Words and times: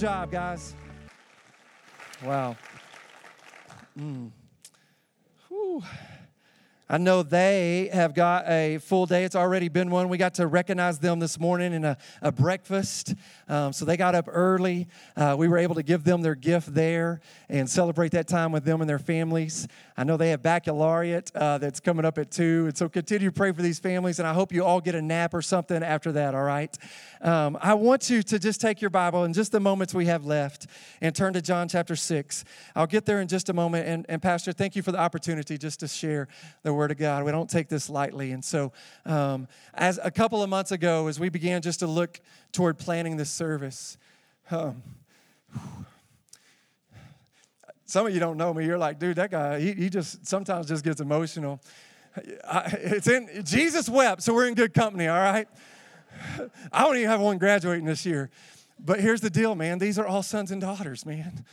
job, 0.00 0.30
guys. 0.30 0.76
Wow. 2.24 2.56
Mm. 3.98 4.30
Whew. 5.48 5.82
I 6.88 6.98
know 6.98 7.24
they 7.24 7.90
have 7.92 8.14
got 8.14 8.48
a 8.48 8.78
full 8.78 9.06
day. 9.06 9.24
It's 9.24 9.34
already 9.34 9.68
been 9.68 9.90
one. 9.90 10.08
We 10.08 10.16
got 10.16 10.34
to 10.34 10.46
recognize 10.46 11.00
them 11.00 11.18
this 11.18 11.38
morning 11.40 11.72
in 11.72 11.84
a, 11.84 11.98
a 12.22 12.30
breakfast. 12.30 13.14
Um, 13.48 13.72
so 13.72 13.84
they 13.84 13.96
got 13.96 14.14
up 14.14 14.26
early. 14.28 14.88
Uh, 15.16 15.34
we 15.38 15.48
were 15.48 15.58
able 15.58 15.74
to 15.74 15.82
give 15.82 16.04
them 16.04 16.22
their 16.22 16.34
gift 16.34 16.74
there 16.74 17.20
and 17.48 17.68
celebrate 17.68 18.12
that 18.12 18.28
time 18.28 18.52
with 18.52 18.64
them 18.64 18.80
and 18.80 18.88
their 18.88 18.98
families. 18.98 19.66
I 19.96 20.04
know 20.04 20.16
they 20.16 20.30
have 20.30 20.42
baccalaureate 20.42 21.32
uh, 21.34 21.58
that's 21.58 21.80
coming 21.80 22.04
up 22.04 22.18
at 22.18 22.30
2. 22.30 22.66
And 22.66 22.76
so 22.76 22.88
continue 22.88 23.28
to 23.28 23.34
pray 23.34 23.52
for 23.52 23.62
these 23.62 23.78
families. 23.78 24.18
And 24.18 24.28
I 24.28 24.34
hope 24.34 24.52
you 24.52 24.64
all 24.64 24.80
get 24.80 24.94
a 24.94 25.02
nap 25.02 25.34
or 25.34 25.42
something 25.42 25.82
after 25.82 26.12
that, 26.12 26.34
all 26.34 26.42
right? 26.42 26.76
Um, 27.20 27.58
I 27.60 27.74
want 27.74 28.10
you 28.10 28.22
to 28.22 28.38
just 28.38 28.60
take 28.60 28.80
your 28.80 28.90
Bible 28.90 29.24
in 29.24 29.32
just 29.32 29.52
the 29.52 29.60
moments 29.60 29.94
we 29.94 30.06
have 30.06 30.24
left 30.24 30.66
and 31.00 31.14
turn 31.14 31.32
to 31.32 31.42
John 31.42 31.68
chapter 31.68 31.96
6. 31.96 32.44
I'll 32.76 32.86
get 32.86 33.06
there 33.06 33.20
in 33.20 33.28
just 33.28 33.48
a 33.48 33.52
moment. 33.52 33.88
And, 33.88 34.06
and 34.08 34.22
Pastor, 34.22 34.52
thank 34.52 34.76
you 34.76 34.82
for 34.82 34.92
the 34.92 34.98
opportunity 34.98 35.58
just 35.58 35.80
to 35.80 35.88
share 35.88 36.28
the 36.62 36.72
Word 36.72 36.90
of 36.90 36.98
God. 36.98 37.24
We 37.24 37.32
don't 37.32 37.50
take 37.50 37.68
this 37.68 37.90
lightly. 37.90 38.32
And 38.32 38.44
so, 38.44 38.72
um, 39.04 39.48
as 39.74 39.98
a 40.02 40.10
couple 40.10 40.42
of 40.42 40.50
months 40.50 40.70
ago, 40.70 41.06
as 41.08 41.18
we 41.18 41.28
began 41.28 41.62
just 41.62 41.80
to 41.80 41.86
look 41.86 42.20
toward 42.52 42.78
planning 42.78 43.16
this 43.16 43.30
service, 43.30 43.98
um, 44.50 44.82
some 47.84 48.06
of 48.06 48.12
you 48.12 48.20
don't 48.20 48.36
know 48.36 48.52
me. 48.52 48.66
You're 48.66 48.78
like, 48.78 48.98
dude, 48.98 49.16
that 49.16 49.30
guy, 49.30 49.60
he, 49.60 49.72
he 49.72 49.88
just 49.88 50.26
sometimes 50.26 50.66
just 50.66 50.84
gets 50.84 51.00
emotional. 51.00 51.60
I, 52.46 52.76
it's 52.78 53.08
in 53.08 53.42
Jesus 53.44 53.88
wept, 53.88 54.22
so 54.22 54.34
we're 54.34 54.46
in 54.46 54.54
good 54.54 54.74
company, 54.74 55.08
all 55.08 55.18
right? 55.18 55.48
I 56.72 56.84
don't 56.84 56.96
even 56.96 57.08
have 57.08 57.20
one 57.20 57.38
graduating 57.38 57.86
this 57.86 58.04
year. 58.04 58.30
But 58.78 59.00
here's 59.00 59.20
the 59.20 59.30
deal, 59.30 59.54
man. 59.54 59.78
These 59.78 59.98
are 59.98 60.06
all 60.06 60.22
sons 60.22 60.50
and 60.50 60.60
daughters, 60.60 61.06
man. 61.06 61.44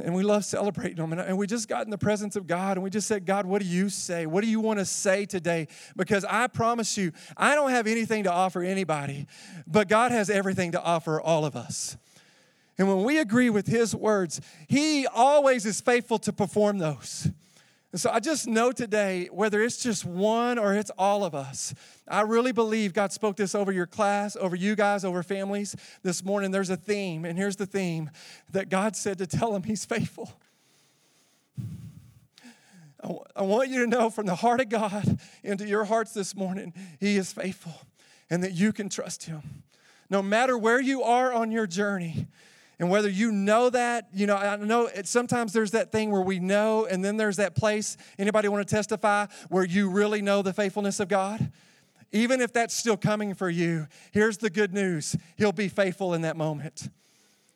And 0.00 0.14
we 0.14 0.22
love 0.22 0.44
celebrating 0.44 0.96
them. 0.96 1.12
And 1.12 1.36
we 1.36 1.46
just 1.46 1.68
got 1.68 1.84
in 1.84 1.90
the 1.90 1.98
presence 1.98 2.34
of 2.34 2.46
God 2.46 2.76
and 2.76 2.84
we 2.84 2.88
just 2.88 3.06
said, 3.06 3.26
God, 3.26 3.44
what 3.44 3.60
do 3.60 3.68
you 3.68 3.90
say? 3.90 4.24
What 4.24 4.42
do 4.42 4.48
you 4.48 4.58
want 4.60 4.78
to 4.78 4.86
say 4.86 5.26
today? 5.26 5.68
Because 5.96 6.24
I 6.24 6.46
promise 6.46 6.96
you, 6.96 7.12
I 7.36 7.54
don't 7.54 7.70
have 7.70 7.86
anything 7.86 8.24
to 8.24 8.32
offer 8.32 8.62
anybody, 8.62 9.26
but 9.66 9.88
God 9.88 10.10
has 10.10 10.30
everything 10.30 10.72
to 10.72 10.82
offer 10.82 11.20
all 11.20 11.44
of 11.44 11.56
us. 11.56 11.98
And 12.78 12.88
when 12.88 13.04
we 13.04 13.18
agree 13.18 13.50
with 13.50 13.66
His 13.66 13.94
words, 13.94 14.40
He 14.66 15.06
always 15.06 15.66
is 15.66 15.80
faithful 15.80 16.18
to 16.20 16.32
perform 16.32 16.78
those. 16.78 17.30
And 17.92 18.00
so 18.00 18.10
I 18.10 18.20
just 18.20 18.46
know 18.46 18.72
today, 18.72 19.28
whether 19.30 19.62
it's 19.62 19.82
just 19.82 20.06
one 20.06 20.58
or 20.58 20.74
it's 20.74 20.90
all 20.96 21.24
of 21.24 21.34
us, 21.34 21.74
I 22.08 22.22
really 22.22 22.52
believe 22.52 22.94
God 22.94 23.12
spoke 23.12 23.36
this 23.36 23.54
over 23.54 23.70
your 23.70 23.86
class, 23.86 24.34
over 24.34 24.56
you 24.56 24.74
guys, 24.74 25.04
over 25.04 25.22
families 25.22 25.76
this 26.02 26.24
morning. 26.24 26.50
There's 26.50 26.70
a 26.70 26.76
theme, 26.76 27.26
and 27.26 27.36
here's 27.36 27.56
the 27.56 27.66
theme 27.66 28.10
that 28.50 28.70
God 28.70 28.96
said 28.96 29.18
to 29.18 29.26
tell 29.26 29.54
him 29.54 29.62
He's 29.64 29.84
faithful. 29.84 30.32
I 33.34 33.42
want 33.42 33.68
you 33.68 33.80
to 33.80 33.86
know 33.86 34.10
from 34.10 34.26
the 34.26 34.36
heart 34.36 34.60
of 34.60 34.68
God 34.68 35.18
into 35.42 35.66
your 35.66 35.84
hearts 35.84 36.14
this 36.14 36.36
morning, 36.36 36.72
He 37.00 37.16
is 37.16 37.32
faithful 37.32 37.74
and 38.30 38.42
that 38.42 38.52
you 38.52 38.72
can 38.72 38.88
trust 38.88 39.24
Him. 39.24 39.64
No 40.08 40.22
matter 40.22 40.56
where 40.56 40.80
you 40.80 41.02
are 41.02 41.32
on 41.32 41.50
your 41.50 41.66
journey, 41.66 42.28
and 42.78 42.90
whether 42.90 43.08
you 43.08 43.30
know 43.30 43.70
that, 43.70 44.08
you 44.12 44.26
know, 44.26 44.36
I 44.36 44.56
know 44.56 44.86
it, 44.86 45.06
sometimes 45.06 45.52
there's 45.52 45.72
that 45.72 45.92
thing 45.92 46.10
where 46.10 46.22
we 46.22 46.38
know, 46.38 46.86
and 46.86 47.04
then 47.04 47.16
there's 47.16 47.36
that 47.36 47.54
place. 47.54 47.96
Anybody 48.18 48.48
want 48.48 48.66
to 48.66 48.74
testify 48.74 49.26
where 49.48 49.64
you 49.64 49.90
really 49.90 50.22
know 50.22 50.42
the 50.42 50.52
faithfulness 50.52 50.98
of 50.98 51.08
God? 51.08 51.52
Even 52.12 52.40
if 52.40 52.52
that's 52.52 52.74
still 52.74 52.96
coming 52.96 53.34
for 53.34 53.48
you, 53.48 53.86
here's 54.12 54.38
the 54.38 54.50
good 54.50 54.74
news 54.74 55.16
He'll 55.36 55.52
be 55.52 55.68
faithful 55.68 56.14
in 56.14 56.22
that 56.22 56.36
moment. 56.36 56.88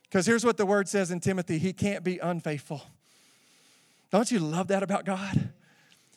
Because 0.04 0.27
here's 0.27 0.44
what 0.44 0.56
the 0.56 0.66
word 0.66 0.88
says 0.88 1.10
in 1.10 1.21
Timothy 1.21 1.59
He 1.59 1.72
can't 1.72 2.04
be 2.04 2.19
unfaithful. 2.19 2.83
Don't 4.10 4.31
you 4.31 4.38
love 4.38 4.69
that 4.69 4.83
about 4.83 5.04
God? 5.04 5.50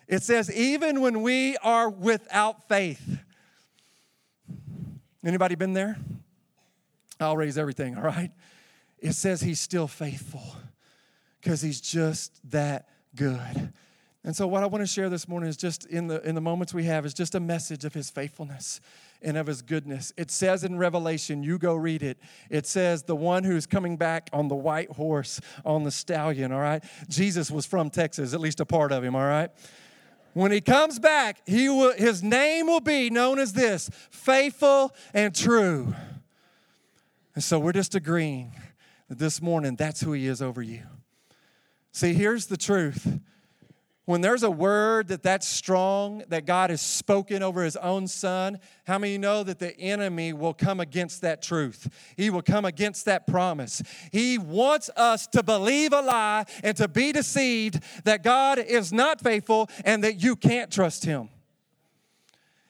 It 0.08 0.24
says, 0.24 0.52
even 0.52 1.02
when 1.02 1.22
we 1.22 1.56
are 1.58 1.90
without 1.90 2.68
faith. 2.68 3.20
Anybody 5.24 5.56
been 5.56 5.74
there? 5.74 5.98
I'll 7.20 7.38
raise 7.38 7.58
everything, 7.58 7.96
all 7.96 8.04
right? 8.04 8.32
It 9.02 9.14
says 9.14 9.42
he's 9.42 9.60
still 9.60 9.88
faithful 9.88 10.44
because 11.42 11.62
he's 11.62 11.82
just 11.82 12.40
that 12.52 12.90
good. 13.16 13.74
And 14.24 14.36
so 14.36 14.48
what 14.48 14.64
I 14.64 14.66
want 14.66 14.82
to 14.82 14.88
share 14.88 15.10
this 15.10 15.28
morning 15.28 15.50
is 15.50 15.56
just 15.56 15.86
in 15.86 16.08
the 16.08 16.22
in 16.28 16.36
the 16.36 16.42
moments 16.42 16.74
we 16.74 16.84
have 16.84 17.06
is 17.06 17.14
just 17.14 17.36
a 17.36 17.40
message 17.40 17.86
of 17.86 17.94
his 17.94 18.10
faithfulness 18.10 18.82
and 19.22 19.38
of 19.38 19.48
his 19.48 19.62
goodness. 19.62 20.12
It 20.18 20.30
says 20.30 20.64
in 20.64 20.78
Revelation, 20.78 21.42
you 21.42 21.58
go 21.58 21.76
read 21.76 22.04
it. 22.04 22.18
It 22.50 22.68
says 22.68 23.04
the 23.04 23.16
one 23.16 23.44
who's 23.44 23.66
coming 23.66 23.96
back 23.96 24.30
on 24.34 24.50
the 24.50 24.56
white 24.56 24.92
horse 24.92 25.40
on 25.66 25.84
the 25.84 25.92
stallion, 25.92 26.52
all 26.52 26.60
right? 26.60 26.84
Jesus 27.08 27.50
was 27.50 27.66
from 27.66 27.90
Texas, 27.90 28.34
at 28.34 28.40
least 28.40 28.60
a 28.60 28.66
part 28.66 28.92
of 28.92 29.04
him, 29.04 29.16
all 29.16 29.26
right? 29.26 29.50
When 30.34 30.52
he 30.52 30.62
comes 30.62 31.00
back, 31.00 31.42
he 31.46 31.70
will 31.70 31.94
his 31.94 32.22
name 32.22 32.68
will 32.68 32.82
be 32.82 33.10
known 33.10 33.40
as 33.40 33.54
this, 33.54 33.90
faithful 34.12 34.94
and 35.14 35.34
true. 35.34 35.96
And 37.36 37.44
so 37.44 37.58
we're 37.58 37.72
just 37.72 37.96
agreeing 37.96 38.52
this 39.10 39.42
morning, 39.42 39.76
that's 39.76 40.02
who 40.02 40.14
He 40.14 40.28
is 40.28 40.42
over 40.42 40.62
you. 40.62 40.84
See, 41.92 42.14
here's 42.14 42.46
the 42.46 42.58
truth. 42.58 43.20
When 44.06 44.22
there's 44.22 44.42
a 44.42 44.50
word 44.50 45.10
that 45.10 45.22
that's 45.22 45.48
strong, 45.48 46.24
that 46.30 46.48
God 46.48 46.72
has 46.72 46.82
spoken 46.82 47.44
over 47.44 47.64
His 47.64 47.76
own 47.76 48.08
Son, 48.08 48.60
how 48.88 48.98
many 48.98 49.20
know 49.20 49.44
that 49.44 49.60
the 49.60 49.78
enemy 49.80 50.34
will 50.34 50.56
come 50.56 50.80
against 50.80 51.22
that 51.22 51.44
truth? 51.44 51.88
He 52.18 52.32
will 52.32 52.42
come 52.42 52.66
against 52.66 53.06
that 53.06 53.28
promise. 53.28 53.84
He 54.12 54.40
wants 54.40 54.90
us 54.96 55.28
to 55.28 55.44
believe 55.44 55.94
a 55.94 56.02
lie 56.02 56.46
and 56.64 56.76
to 56.78 56.88
be 56.88 57.12
deceived 57.12 57.84
that 58.06 58.24
God 58.24 58.58
is 58.58 58.92
not 58.92 59.22
faithful 59.22 59.70
and 59.86 60.04
that 60.04 60.24
you 60.24 60.36
can't 60.36 60.72
trust 60.72 61.06
Him. 61.06 61.30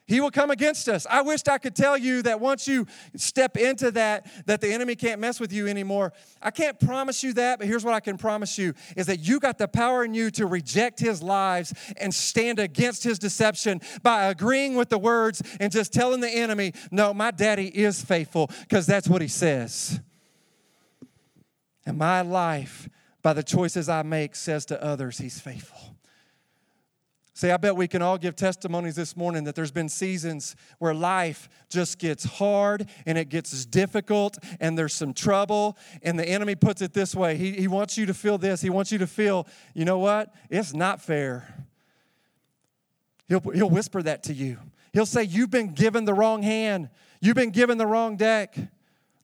He 0.09 0.19
will 0.19 0.31
come 0.31 0.49
against 0.49 0.89
us. 0.89 1.05
I 1.07 1.21
wished 1.21 1.47
I 1.47 1.59
could 1.59 1.75
tell 1.75 1.95
you 1.95 2.23
that 2.23 2.41
once 2.41 2.67
you 2.67 2.87
step 3.15 3.55
into 3.55 3.91
that, 3.91 4.25
that 4.47 4.59
the 4.59 4.73
enemy 4.73 4.95
can't 4.95 5.21
mess 5.21 5.39
with 5.39 5.53
you 5.53 5.67
anymore. 5.67 6.13
I 6.41 6.49
can't 6.49 6.79
promise 6.79 7.21
you 7.23 7.33
that, 7.33 7.59
but 7.59 7.67
here's 7.67 7.85
what 7.85 7.93
I 7.93 7.99
can 7.99 8.17
promise 8.17 8.57
you 8.57 8.73
is 8.97 9.05
that 9.05 9.19
you 9.19 9.39
got 9.39 9.59
the 9.59 9.67
power 9.67 10.03
in 10.03 10.15
you 10.15 10.31
to 10.31 10.47
reject 10.47 10.99
his 10.99 11.21
lies 11.21 11.75
and 11.97 12.11
stand 12.11 12.57
against 12.57 13.03
his 13.03 13.19
deception 13.19 13.81
by 14.01 14.25
agreeing 14.25 14.73
with 14.73 14.89
the 14.89 14.97
words 14.97 15.43
and 15.59 15.71
just 15.71 15.93
telling 15.93 16.21
the 16.21 16.29
enemy, 16.29 16.73
no, 16.89 17.13
my 17.13 17.29
daddy 17.29 17.67
is 17.67 18.03
faithful, 18.03 18.49
because 18.61 18.87
that's 18.87 19.07
what 19.07 19.21
he 19.21 19.27
says. 19.27 19.99
And 21.85 21.99
my 21.99 22.21
life, 22.21 22.89
by 23.21 23.33
the 23.33 23.43
choices 23.43 23.87
I 23.87 24.01
make, 24.01 24.35
says 24.35 24.65
to 24.65 24.83
others, 24.83 25.19
he's 25.19 25.39
faithful. 25.39 25.98
See, 27.39 27.51
I 27.51 27.55
bet 27.55 27.77
we 27.77 27.87
can 27.87 28.01
all 28.01 28.17
give 28.17 28.35
testimonies 28.35 28.97
this 28.97 29.15
morning 29.15 29.45
that 29.45 29.55
there's 29.55 29.71
been 29.71 29.87
seasons 29.87 30.57
where 30.79 30.93
life 30.93 31.47
just 31.69 31.97
gets 31.97 32.25
hard 32.25 32.89
and 33.05 33.17
it 33.17 33.29
gets 33.29 33.65
difficult 33.65 34.37
and 34.59 34.77
there's 34.77 34.93
some 34.93 35.13
trouble. 35.13 35.77
And 36.03 36.19
the 36.19 36.27
enemy 36.27 36.55
puts 36.55 36.81
it 36.81 36.91
this 36.91 37.15
way 37.15 37.37
he, 37.37 37.53
he 37.53 37.69
wants 37.69 37.97
you 37.97 38.05
to 38.07 38.13
feel 38.13 38.37
this. 38.37 38.59
He 38.59 38.69
wants 38.69 38.91
you 38.91 38.97
to 38.97 39.07
feel, 39.07 39.47
you 39.73 39.85
know 39.85 39.99
what? 39.99 40.35
It's 40.49 40.73
not 40.73 41.01
fair. 41.01 41.65
He'll, 43.29 43.39
he'll 43.39 43.69
whisper 43.69 44.03
that 44.03 44.23
to 44.23 44.33
you. 44.33 44.57
He'll 44.91 45.05
say, 45.05 45.23
You've 45.23 45.49
been 45.49 45.73
given 45.73 46.03
the 46.03 46.13
wrong 46.13 46.43
hand, 46.43 46.89
you've 47.21 47.37
been 47.37 47.51
given 47.51 47.77
the 47.77 47.87
wrong 47.87 48.17
deck. 48.17 48.57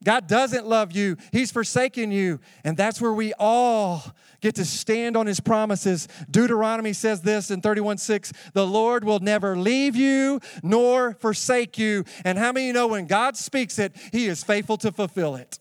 God 0.03 0.28
doesn't 0.28 0.67
love 0.67 0.91
you, 0.91 1.17
He's 1.31 1.51
forsaken 1.51 2.11
you. 2.11 2.39
And 2.63 2.78
that's 2.78 3.01
where 3.01 3.13
we 3.13 3.33
all 3.39 4.03
get 4.41 4.56
to 4.56 4.66
stand 4.66 5.17
on 5.17 5.25
His 5.25 5.39
promises. 5.39 6.07
Deuteronomy 6.29 6.94
says 6.94 7.22
this 7.22 7.50
in 7.50 7.61
31 7.61 7.97
6 7.97 8.34
The 8.53 8.67
Lord 8.67 9.03
will 9.03 9.19
never 9.19 9.58
leave 9.58 9.96
you 9.96 10.40
nor 10.61 11.14
forsake 11.16 11.78
you. 11.78 12.03
And 12.23 12.37
how 12.37 12.52
many 12.52 12.72
know 12.72 12.87
when 12.87 13.08
God 13.08 13.37
speaks 13.37 13.79
it, 13.79 13.96
He 14.11 14.28
is 14.28 14.43
faithful 14.43 14.78
to 14.78 14.91
fulfill 14.91 15.35
it? 15.35 15.59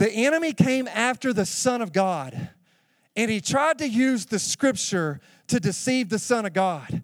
The 0.00 0.10
enemy 0.10 0.54
came 0.54 0.88
after 0.88 1.34
the 1.34 1.44
Son 1.44 1.82
of 1.82 1.92
God, 1.92 2.48
and 3.14 3.30
he 3.30 3.42
tried 3.42 3.76
to 3.80 3.86
use 3.86 4.24
the 4.24 4.38
scripture 4.38 5.20
to 5.48 5.60
deceive 5.60 6.08
the 6.08 6.18
Son 6.18 6.46
of 6.46 6.54
God. 6.54 7.02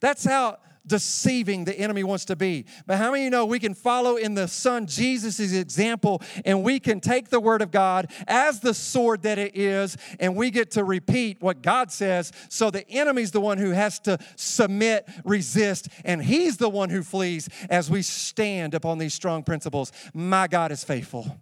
That's 0.00 0.24
how 0.24 0.56
deceiving 0.88 1.64
the 1.64 1.78
enemy 1.78 2.02
wants 2.02 2.24
to 2.26 2.36
be. 2.36 2.64
But 2.86 2.98
how 2.98 3.12
many 3.12 3.22
of 3.22 3.24
you 3.24 3.30
know 3.30 3.46
we 3.46 3.58
can 3.58 3.74
follow 3.74 4.16
in 4.16 4.34
the 4.34 4.48
Son 4.48 4.86
Jesus' 4.86 5.52
example 5.52 6.22
and 6.44 6.64
we 6.64 6.80
can 6.80 7.00
take 7.00 7.28
the 7.28 7.40
Word 7.40 7.62
of 7.62 7.70
God 7.70 8.10
as 8.26 8.60
the 8.60 8.74
sword 8.74 9.22
that 9.22 9.38
it 9.38 9.56
is 9.56 9.96
and 10.18 10.34
we 10.34 10.50
get 10.50 10.72
to 10.72 10.84
repeat 10.84 11.40
what 11.40 11.62
God 11.62 11.92
says 11.92 12.32
so 12.48 12.70
the 12.70 12.88
enemy's 12.90 13.30
the 13.30 13.40
one 13.40 13.58
who 13.58 13.70
has 13.70 13.98
to 14.00 14.18
submit, 14.36 15.08
resist, 15.24 15.88
and 16.04 16.22
he's 16.22 16.56
the 16.56 16.68
one 16.68 16.90
who 16.90 17.02
flees 17.02 17.48
as 17.70 17.90
we 17.90 18.02
stand 18.02 18.74
upon 18.74 18.98
these 18.98 19.14
strong 19.14 19.42
principles. 19.42 19.92
My 20.14 20.48
God 20.48 20.72
is 20.72 20.82
faithful. 20.82 21.38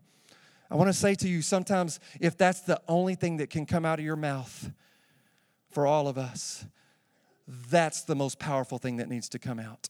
I 0.70 0.74
want 0.74 0.88
to 0.88 0.92
say 0.92 1.14
to 1.14 1.28
you 1.28 1.42
sometimes 1.42 2.00
if 2.20 2.36
that's 2.36 2.60
the 2.60 2.80
only 2.88 3.14
thing 3.14 3.36
that 3.38 3.50
can 3.50 3.66
come 3.66 3.84
out 3.84 3.98
of 3.98 4.04
your 4.04 4.16
mouth 4.16 4.70
for 5.70 5.86
all 5.86 6.08
of 6.08 6.18
us, 6.18 6.64
that's 7.46 8.02
the 8.02 8.16
most 8.16 8.38
powerful 8.38 8.78
thing 8.78 8.96
that 8.96 9.08
needs 9.08 9.28
to 9.30 9.38
come 9.38 9.58
out. 9.58 9.88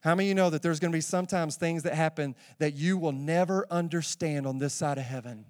How 0.00 0.14
many 0.14 0.26
of 0.26 0.28
you 0.28 0.34
know 0.34 0.50
that 0.50 0.62
there's 0.62 0.78
going 0.78 0.92
to 0.92 0.96
be 0.96 1.00
sometimes 1.00 1.56
things 1.56 1.82
that 1.82 1.94
happen 1.94 2.36
that 2.58 2.74
you 2.74 2.96
will 2.98 3.12
never 3.12 3.66
understand 3.70 4.46
on 4.46 4.58
this 4.58 4.74
side 4.74 4.98
of 4.98 5.04
heaven? 5.04 5.46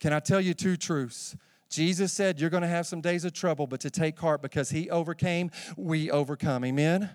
Can 0.00 0.12
I 0.12 0.20
tell 0.20 0.40
you 0.40 0.54
two 0.54 0.76
truths? 0.76 1.36
Jesus 1.68 2.12
said, 2.12 2.40
You're 2.40 2.50
going 2.50 2.62
to 2.62 2.68
have 2.68 2.86
some 2.86 3.00
days 3.00 3.24
of 3.24 3.32
trouble, 3.32 3.66
but 3.66 3.80
to 3.80 3.90
take 3.90 4.18
heart 4.18 4.42
because 4.42 4.70
He 4.70 4.88
overcame, 4.90 5.50
we 5.76 6.10
overcome. 6.10 6.64
Amen? 6.64 7.10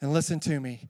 And 0.00 0.12
listen 0.12 0.40
to 0.40 0.60
me 0.60 0.88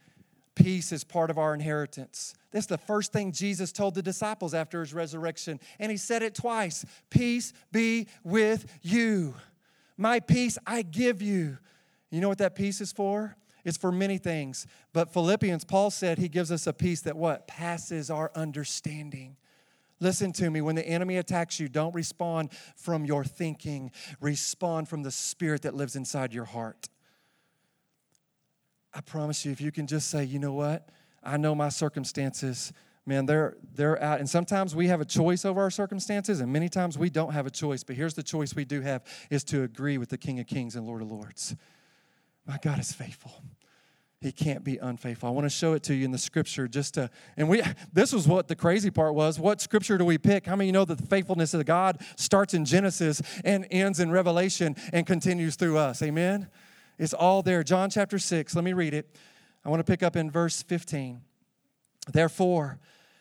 peace 0.55 0.93
is 0.93 1.05
part 1.05 1.31
of 1.31 1.39
our 1.39 1.55
inheritance. 1.55 2.35
That's 2.51 2.67
the 2.67 2.79
first 2.79 3.13
thing 3.13 3.33
Jesus 3.33 3.73
told 3.73 3.95
the 3.95 4.03
disciples 4.03 4.53
after 4.53 4.81
his 4.81 4.93
resurrection. 4.93 5.61
And 5.79 5.91
he 5.91 5.97
said 5.97 6.23
it 6.23 6.35
twice 6.35 6.85
Peace 7.09 7.53
be 7.73 8.09
with 8.25 8.67
you. 8.83 9.35
My 10.01 10.19
peace 10.19 10.57
I 10.67 10.81
give 10.81 11.21
you. 11.21 11.59
You 12.11 12.23
know 12.23 12.29
what 12.31 12.39
that 12.39 12.55
peace 12.55 12.81
is 12.81 12.91
for? 12.91 13.37
It's 13.67 13.77
for 13.77 13.93
many 13.93 14.17
things. 14.17 14.67
But 14.95 15.13
Philippians, 15.13 15.65
Paul 15.65 15.91
said 15.91 16.17
he 16.17 16.29
gives 16.29 16.51
us 16.51 16.67
a 16.67 16.73
peace 16.73 17.03
that 17.03 17.19
what? 17.19 17.47
Passes 17.47 18.11
our 18.11 18.33
understanding. 18.35 19.37
Listen 20.01 20.33
to 20.33 20.49
me. 20.49 20.63
When 20.63 20.75
the 20.75 20.89
enemy 20.89 21.19
attacks 21.19 21.61
you, 21.61 21.69
don't 21.69 21.95
respond 21.95 22.49
from 22.77 23.05
your 23.05 23.25
thinking, 23.25 23.93
respond 24.23 24.89
from 24.89 25.03
the 25.03 25.11
spirit 25.11 25.61
that 25.63 25.75
lives 25.75 25.95
inside 25.95 26.33
your 26.33 26.47
heart. 26.47 26.89
I 28.95 29.03
promise 29.03 29.45
you, 29.45 29.53
if 29.53 29.61
you 29.61 29.71
can 29.71 29.87
just 29.87 30.09
say, 30.09 30.25
you 30.25 30.39
know 30.39 30.55
what? 30.55 30.89
I 31.23 31.37
know 31.37 31.55
my 31.55 31.69
circumstances, 31.69 32.73
man, 33.07 33.27
they're, 33.27 33.57
they're 33.75 34.01
out. 34.03 34.21
And 34.21 34.29
sometimes 34.29 34.75
we 34.75 34.89
have 34.89 35.01
a 35.01 35.05
choice 35.05 35.45
over 35.45 35.61
our 35.61 35.71
circumstances, 35.71 36.41
and 36.41 36.53
many 36.53 36.69
times 36.69 36.99
we 36.99 37.11
don't 37.11 37.33
have 37.33 37.47
a 37.47 37.51
choice. 37.51 37.83
But 37.83 37.97
here's 37.97 38.15
the 38.15 38.23
choice 38.23 38.55
we 38.55 38.65
do 38.65 38.81
have 38.81 39.03
is 39.31 39.45
to 39.45 39.63
agree 39.63 39.99
with 39.99 40.11
the 40.11 40.19
King 40.19 40.41
of 40.41 40.47
Kings 40.47 40.77
and 40.77 40.87
Lord 40.87 41.03
of 41.03 41.11
Lords. 41.11 41.57
My 42.47 42.59
God 42.63 42.79
is 42.79 42.93
faithful. 42.93 43.43
He 44.21 44.33
can't 44.33 44.63
be 44.63 44.77
unfaithful. 44.77 45.31
I 45.31 45.33
want 45.33 45.47
to 45.47 45.51
show 45.51 45.73
it 45.73 45.83
to 45.85 45.95
you 45.95 46.05
in 46.05 46.11
the 46.11 46.19
scripture 46.19 46.69
just 46.69 46.95
to, 46.95 47.09
and 47.39 47.49
we, 47.49 47.63
this 47.93 48.13
was 48.13 48.29
what 48.29 48.49
the 48.49 48.57
crazy 48.57 48.91
part 48.91 49.15
was. 49.15 49.41
What 49.41 49.63
scripture 49.63 49.97
do 49.97 50.05
we 50.05 50.19
pick? 50.19 50.45
How 50.45 50.57
many 50.57 50.67
you 50.67 50.73
know 50.73 50.85
that 50.85 50.99
the 50.99 51.07
faithfulness 51.07 51.55
of 51.55 51.65
God 51.65 52.03
starts 52.17 52.53
in 52.53 52.67
Genesis 52.67 53.23
and 53.45 53.67
ends 53.71 53.99
in 53.99 54.11
Revelation 54.11 54.77
and 54.93 55.07
continues 55.07 55.57
through 55.57 55.79
us? 55.79 56.03
Amen? 56.03 56.49
It's 56.99 57.15
all 57.15 57.43
there. 57.43 57.65
John 57.65 57.89
chapter 57.89 58.19
6, 58.19 58.55
let 58.55 58.63
me 58.63 58.75
read 58.75 58.93
it. 58.93 59.17
I 59.65 59.71
want 59.71 59.81
to 59.81 59.91
pick 59.91 60.03
up 60.03 60.17
in 60.17 60.31
verse 60.31 60.63
15. 60.63 61.23
Therefore, 62.09 62.79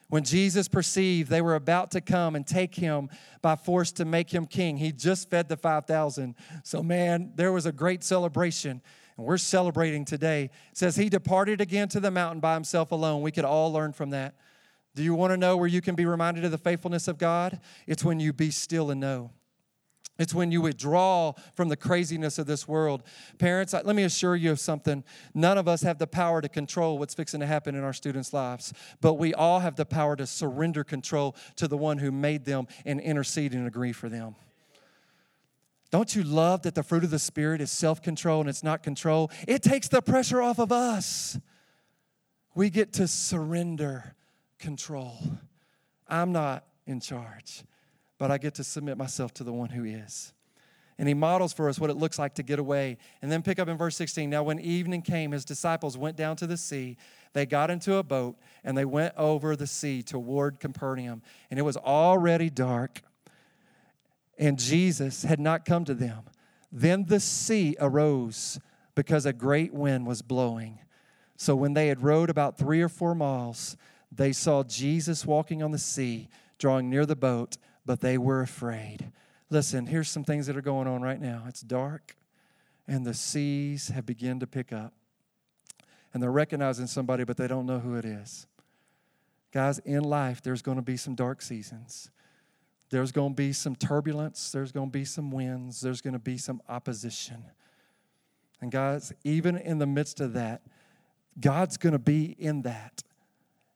when 0.10 0.24
Jesus 0.24 0.68
perceived 0.68 1.30
they 1.30 1.42
were 1.42 1.56
about 1.56 1.92
to 1.92 2.02
come 2.02 2.36
and 2.36 2.46
take 2.46 2.76
him 2.76 3.10
by 3.42 3.56
force 3.56 3.92
to 3.94 4.06
make 4.06 4.32
him 4.32 4.46
king, 4.46 4.78
he 4.78 4.92
just 4.92 5.30
fed 5.30 5.48
the 5.48 5.58
5,000. 5.58 6.36
So, 6.64 6.82
man, 6.82 7.34
there 7.36 7.52
was 7.52 7.66
a 7.66 7.72
great 7.72 8.04
celebration 8.04 8.82
and 9.18 9.26
we're 9.26 9.38
celebrating 9.38 10.06
today. 10.06 10.46
It 10.72 10.78
says 10.78 10.96
he 10.96 11.10
departed 11.10 11.62
again 11.62 11.90
to 11.90 12.00
the 12.00 12.10
mountain 12.10 12.40
by 12.40 12.56
himself 12.56 12.92
alone. 12.92 13.22
We 13.22 13.32
could 13.32 13.46
all 13.46 13.72
learn 13.72 13.94
from 13.94 14.10
that. 14.12 14.36
Do 14.96 15.04
you 15.04 15.14
want 15.14 15.32
to 15.32 15.38
know 15.38 15.58
where 15.58 15.68
you 15.68 15.82
can 15.82 15.94
be 15.94 16.06
reminded 16.06 16.44
of 16.44 16.52
the 16.52 16.58
faithfulness 16.58 17.08
of 17.08 17.18
God? 17.18 17.60
It's 17.86 18.04
when 18.04 18.20
you 18.20 18.34
be 18.34 18.50
still 18.50 18.90
and 18.90 19.00
know. 19.00 19.32
It's 20.20 20.36
when 20.36 20.52
you 20.52 20.62
withdraw 20.62 21.34
from 21.56 21.70
the 21.70 21.78
craziness 21.78 22.38
of 22.38 22.46
this 22.46 22.68
world. 22.68 23.04
Parents, 23.40 23.74
let 23.74 23.96
me 23.96 24.04
assure 24.04 24.36
you 24.36 24.52
of 24.52 24.60
something. 24.60 25.04
None 25.34 25.58
of 25.58 25.68
us 25.68 25.82
have 25.82 25.98
the 25.98 26.08
power 26.08 26.42
to 26.42 26.50
control 26.50 27.00
what's 27.00 27.16
fixing 27.16 27.40
to 27.40 27.46
happen 27.46 27.74
in 27.74 27.84
our 27.84 27.94
students' 27.94 28.34
lives, 28.34 28.74
but 29.00 29.14
we 29.14 29.34
all 29.34 29.62
have 29.62 29.78
the 29.78 29.86
power 29.86 30.18
to 30.18 30.28
surrender 30.28 30.84
control 30.84 31.36
to 31.56 31.68
the 31.68 31.78
one 31.78 31.98
who 31.98 32.12
made 32.12 32.44
them 32.44 32.68
and 32.86 33.00
intercede 33.00 33.54
and 33.54 33.66
agree 33.66 33.94
for 33.94 34.10
them. 34.10 34.36
Don't 35.92 36.16
you 36.16 36.24
love 36.24 36.64
that 36.64 36.76
the 36.76 36.84
fruit 36.84 37.04
of 37.04 37.10
the 37.10 37.18
Spirit 37.18 37.62
is 37.62 37.72
self 37.72 38.02
control 38.02 38.42
and 38.42 38.50
it's 38.50 38.64
not 38.64 38.84
control? 38.84 39.32
It 39.48 39.64
takes 39.64 39.88
the 39.88 40.02
pressure 40.02 40.42
off 40.42 40.60
of 40.60 40.72
us. 40.72 41.40
We 42.54 42.70
get 42.70 42.94
to 42.94 43.08
surrender 43.08 44.16
control. 44.60 45.18
I'm 46.08 46.32
not 46.32 46.66
in 46.86 47.00
charge, 47.00 47.64
but 48.20 48.30
I 48.30 48.38
get 48.38 48.54
to 48.56 48.64
submit 48.64 48.98
myself 48.98 49.34
to 49.36 49.44
the 49.44 49.52
one 49.52 49.70
who 49.70 49.84
is. 49.84 50.34
And 51.00 51.08
he 51.08 51.16
models 51.16 51.54
for 51.54 51.70
us 51.70 51.80
what 51.80 51.90
it 51.90 51.98
looks 51.98 52.20
like 52.20 52.36
to 52.36 52.44
get 52.44 52.60
away. 52.60 52.98
And 53.22 53.32
then 53.32 53.42
pick 53.42 53.58
up 53.58 53.68
in 53.68 53.78
verse 53.78 53.96
16. 53.96 54.30
Now, 54.30 54.44
when 54.44 54.60
evening 54.60 55.02
came, 55.02 55.32
his 55.32 55.46
disciples 55.46 55.98
went 55.98 56.18
down 56.18 56.36
to 56.36 56.46
the 56.46 56.58
sea. 56.58 56.98
They 57.34 57.46
got 57.46 57.72
into 57.72 57.96
a 57.96 58.04
boat 58.04 58.38
and 58.64 58.78
they 58.78 58.86
went 58.86 59.16
over 59.18 59.56
the 59.56 59.66
sea 59.66 60.04
toward 60.04 60.60
Capernaum. 60.60 61.24
And 61.50 61.58
it 61.58 61.64
was 61.64 61.78
already 61.78 62.52
dark 62.52 63.02
and 64.40 64.58
Jesus 64.58 65.24
had 65.24 65.40
not 65.40 65.66
come 65.66 65.84
to 65.86 65.94
them. 65.94 66.24
Then 66.72 67.06
the 67.06 67.20
sea 67.20 67.76
arose 67.80 68.58
because 68.96 69.26
a 69.26 69.34
great 69.34 69.74
wind 69.74 70.08
was 70.08 70.22
blowing. 70.22 70.80
So 71.36 71.56
when 71.56 71.74
they 71.74 71.90
had 71.90 72.02
rowed 72.02 72.30
about 72.30 72.58
three 72.58 72.82
or 72.82 72.90
four 72.90 73.14
miles, 73.14 73.76
they 74.12 74.32
saw 74.32 74.64
Jesus 74.64 75.26
walking 75.26 75.62
on 75.62 75.72
the 75.72 75.78
sea, 75.78 76.30
drawing 76.58 76.90
near 76.90 77.06
the 77.06 77.16
boat, 77.16 77.58
but 77.86 78.02
they 78.02 78.18
were 78.18 78.42
afraid. 78.42 79.12
Listen, 79.50 79.88
here's 79.88 80.10
some 80.10 80.24
things 80.24 80.48
that 80.48 80.56
are 80.56 80.62
going 80.62 80.88
on 80.88 81.02
right 81.02 81.20
now. 81.20 81.46
It's 81.48 81.62
dark, 81.62 82.16
and 82.88 83.06
the 83.06 83.14
seas 83.14 83.90
have 83.90 84.06
begun 84.06 84.40
to 84.40 84.48
pick 84.48 84.72
up. 84.72 84.94
And 86.14 86.22
they're 86.22 86.32
recognizing 86.32 86.88
somebody, 86.88 87.24
but 87.24 87.38
they 87.38 87.48
don't 87.48 87.66
know 87.66 87.80
who 87.80 87.96
it 87.96 88.06
is. 88.06 88.48
Guys, 89.52 89.80
in 89.80 90.04
life, 90.04 90.42
there's 90.42 90.62
going 90.62 90.78
to 90.78 90.84
be 90.84 90.98
some 90.98 91.16
dark 91.16 91.42
seasons. 91.42 92.12
There's 92.90 93.12
going 93.12 93.32
to 93.32 93.36
be 93.36 93.54
some 93.54 93.76
turbulence, 93.76 94.52
there's 94.52 94.72
going 94.72 94.88
to 94.88 94.92
be 94.92 95.06
some 95.06 95.32
winds, 95.32 95.82
there's 95.82 96.02
going 96.02 96.14
to 96.14 96.20
be 96.20 96.38
some 96.38 96.62
opposition. 96.68 97.46
And 98.62 98.72
guys, 98.72 99.14
even 99.24 99.58
in 99.58 99.78
the 99.78 99.86
midst 99.86 100.20
of 100.20 100.34
that, 100.34 100.64
God's 101.40 101.78
going 101.78 101.94
to 101.94 102.00
be 102.00 102.36
in 102.38 102.64
that. 102.64 103.04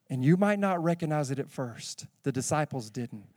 And 0.10 0.24
you 0.26 0.36
might 0.36 0.60
not 0.60 0.84
recognize 0.84 1.32
it 1.32 1.40
at 1.40 1.50
first. 1.50 2.08
The 2.24 2.32
disciples 2.32 2.90
didn't. 2.90 3.28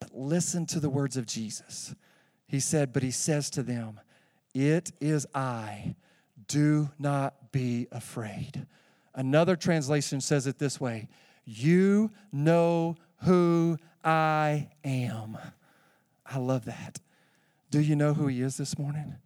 But 0.00 0.16
listen 0.16 0.66
to 0.66 0.80
the 0.80 0.90
words 0.90 1.16
of 1.16 1.26
Jesus. 1.26 1.94
He 2.46 2.58
said, 2.58 2.92
But 2.92 3.02
he 3.02 3.10
says 3.10 3.50
to 3.50 3.62
them, 3.62 4.00
It 4.54 4.92
is 5.00 5.26
I. 5.34 5.94
Do 6.48 6.90
not 6.98 7.52
be 7.52 7.86
afraid. 7.92 8.66
Another 9.14 9.54
translation 9.54 10.20
says 10.20 10.46
it 10.46 10.58
this 10.58 10.80
way 10.80 11.08
You 11.44 12.10
know 12.32 12.96
who 13.22 13.78
I 14.04 14.68
am. 14.84 15.38
I 16.26 16.38
love 16.38 16.64
that. 16.64 16.98
Do 17.70 17.80
you 17.80 17.94
know 17.94 18.14
who 18.14 18.26
He 18.26 18.42
is 18.42 18.56
this 18.56 18.78
morning? 18.78 19.16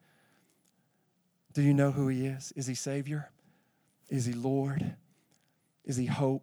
Do 1.53 1.63
you 1.63 1.73
know 1.73 1.93
who 1.93 2.09
He 2.09 2.27
is? 2.27 2.53
Is 2.57 2.67
He 2.67 2.75
Savior? 2.75 3.31
Is 4.09 4.27
He 4.27 4.33
Lord? 4.33 4.97
Is 5.85 5.97
He 5.97 6.07
hope? 6.07 6.43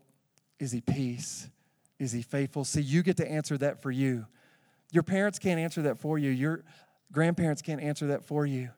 Is 0.59 0.71
He 0.71 0.81
peace? 0.81 1.50
Is 2.01 2.12
He 2.12 2.22
faithful? 2.22 2.65
See, 2.65 2.81
you 2.81 3.03
get 3.03 3.17
to 3.17 3.29
answer 3.29 3.58
that 3.60 3.81
for 3.81 3.91
you. 3.91 4.25
Your 4.91 5.03
parents 5.03 5.39
can't 5.39 5.60
answer 5.60 5.84
that 5.84 6.00
for 6.00 6.17
you. 6.17 6.31
Your 6.31 6.63
grandparents 7.12 7.62
can't 7.62 7.81
answer 7.81 8.08
that 8.08 8.25
for 8.25 8.46
you. 8.46 8.72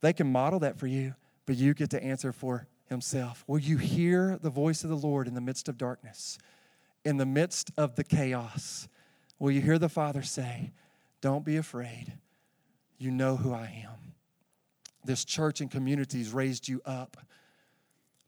They 0.00 0.12
can 0.12 0.32
model 0.32 0.58
that 0.60 0.78
for 0.78 0.88
you, 0.88 1.14
but 1.46 1.56
you 1.56 1.74
get 1.74 1.90
to 1.90 2.02
answer 2.02 2.32
for 2.32 2.66
Himself. 2.88 3.44
Will 3.46 3.60
you 3.60 3.76
hear 3.76 4.38
the 4.42 4.50
voice 4.50 4.82
of 4.82 4.90
the 4.90 4.96
Lord 4.96 5.28
in 5.28 5.34
the 5.34 5.40
midst 5.40 5.68
of 5.68 5.78
darkness? 5.78 6.38
in 7.04 7.16
the 7.16 7.26
midst 7.26 7.70
of 7.76 7.96
the 7.96 8.04
chaos, 8.04 8.88
will 9.38 9.50
you 9.50 9.60
hear 9.60 9.78
the 9.78 9.88
Father 9.88 10.22
say, 10.22 10.72
Don't 11.20 11.44
be 11.44 11.56
afraid. 11.56 12.12
You 12.98 13.10
know 13.10 13.36
who 13.36 13.52
I 13.52 13.84
am. 13.84 14.14
This 15.04 15.24
church 15.24 15.60
and 15.60 15.70
community 15.70 16.18
has 16.18 16.32
raised 16.32 16.68
you 16.68 16.80
up 16.84 17.16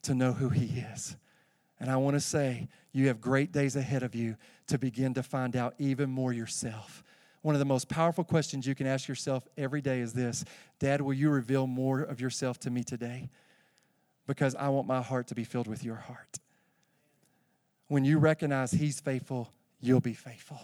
to 0.03 0.15
know 0.15 0.33
who 0.33 0.49
He 0.49 0.81
is. 0.81 1.17
And 1.79 1.91
I 1.91 1.97
want 1.97 2.15
to 2.15 2.21
say, 2.21 2.69
you 2.95 3.09
have 3.09 3.21
great 3.21 3.53
days 3.53 3.77
ahead 3.77 4.03
of 4.03 4.15
you 4.15 4.37
to 4.69 4.79
begin 4.79 5.13
to 5.13 5.23
find 5.23 5.55
out 5.55 5.75
even 5.79 6.09
more 6.09 6.33
yourself. 6.33 7.05
One 7.43 7.55
of 7.55 7.59
the 7.59 7.67
most 7.67 7.91
powerful 7.91 8.25
questions 8.25 8.67
you 8.67 8.75
can 8.75 8.87
ask 8.87 9.07
yourself 9.07 9.47
every 9.59 9.83
day 9.83 10.01
is 10.01 10.15
this 10.15 10.47
Dad, 10.79 11.03
will 11.03 11.13
you 11.13 11.29
reveal 11.29 11.67
more 11.67 12.01
of 12.01 12.19
yourself 12.19 12.59
to 12.61 12.71
me 12.71 12.83
today? 12.83 13.29
Because 14.27 14.55
I 14.55 14.71
want 14.71 14.87
my 14.87 15.03
heart 15.03 15.27
to 15.27 15.35
be 15.35 15.45
filled 15.45 15.67
with 15.67 15.85
your 15.85 15.97
heart 15.97 16.39
when 17.89 18.05
you 18.05 18.19
recognize 18.19 18.73
He's 18.73 19.01
faithful, 19.01 19.53
you'll 19.81 20.01
be 20.01 20.15
faithful. 20.15 20.61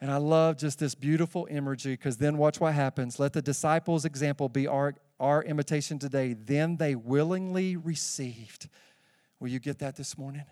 And 0.00 0.10
I 0.10 0.16
love 0.16 0.56
just 0.56 0.78
this 0.78 0.94
beautiful 0.94 1.46
imagery 1.48 1.92
because 1.92 2.16
then 2.16 2.36
watch 2.36 2.58
what 2.60 2.74
happens. 2.74 3.20
Let 3.20 3.32
the 3.32 3.42
disciples' 3.42 4.04
example 4.04 4.48
be 4.48 4.66
our, 4.66 4.94
our 5.20 5.44
imitation 5.44 5.98
today. 5.98 6.32
Then 6.32 6.76
they 6.76 6.96
willingly 6.96 7.76
received. 7.76 8.68
Will 9.38 9.48
you 9.48 9.60
get 9.60 9.78
that 9.78 9.94
this 9.96 10.18
morning? 10.18 10.42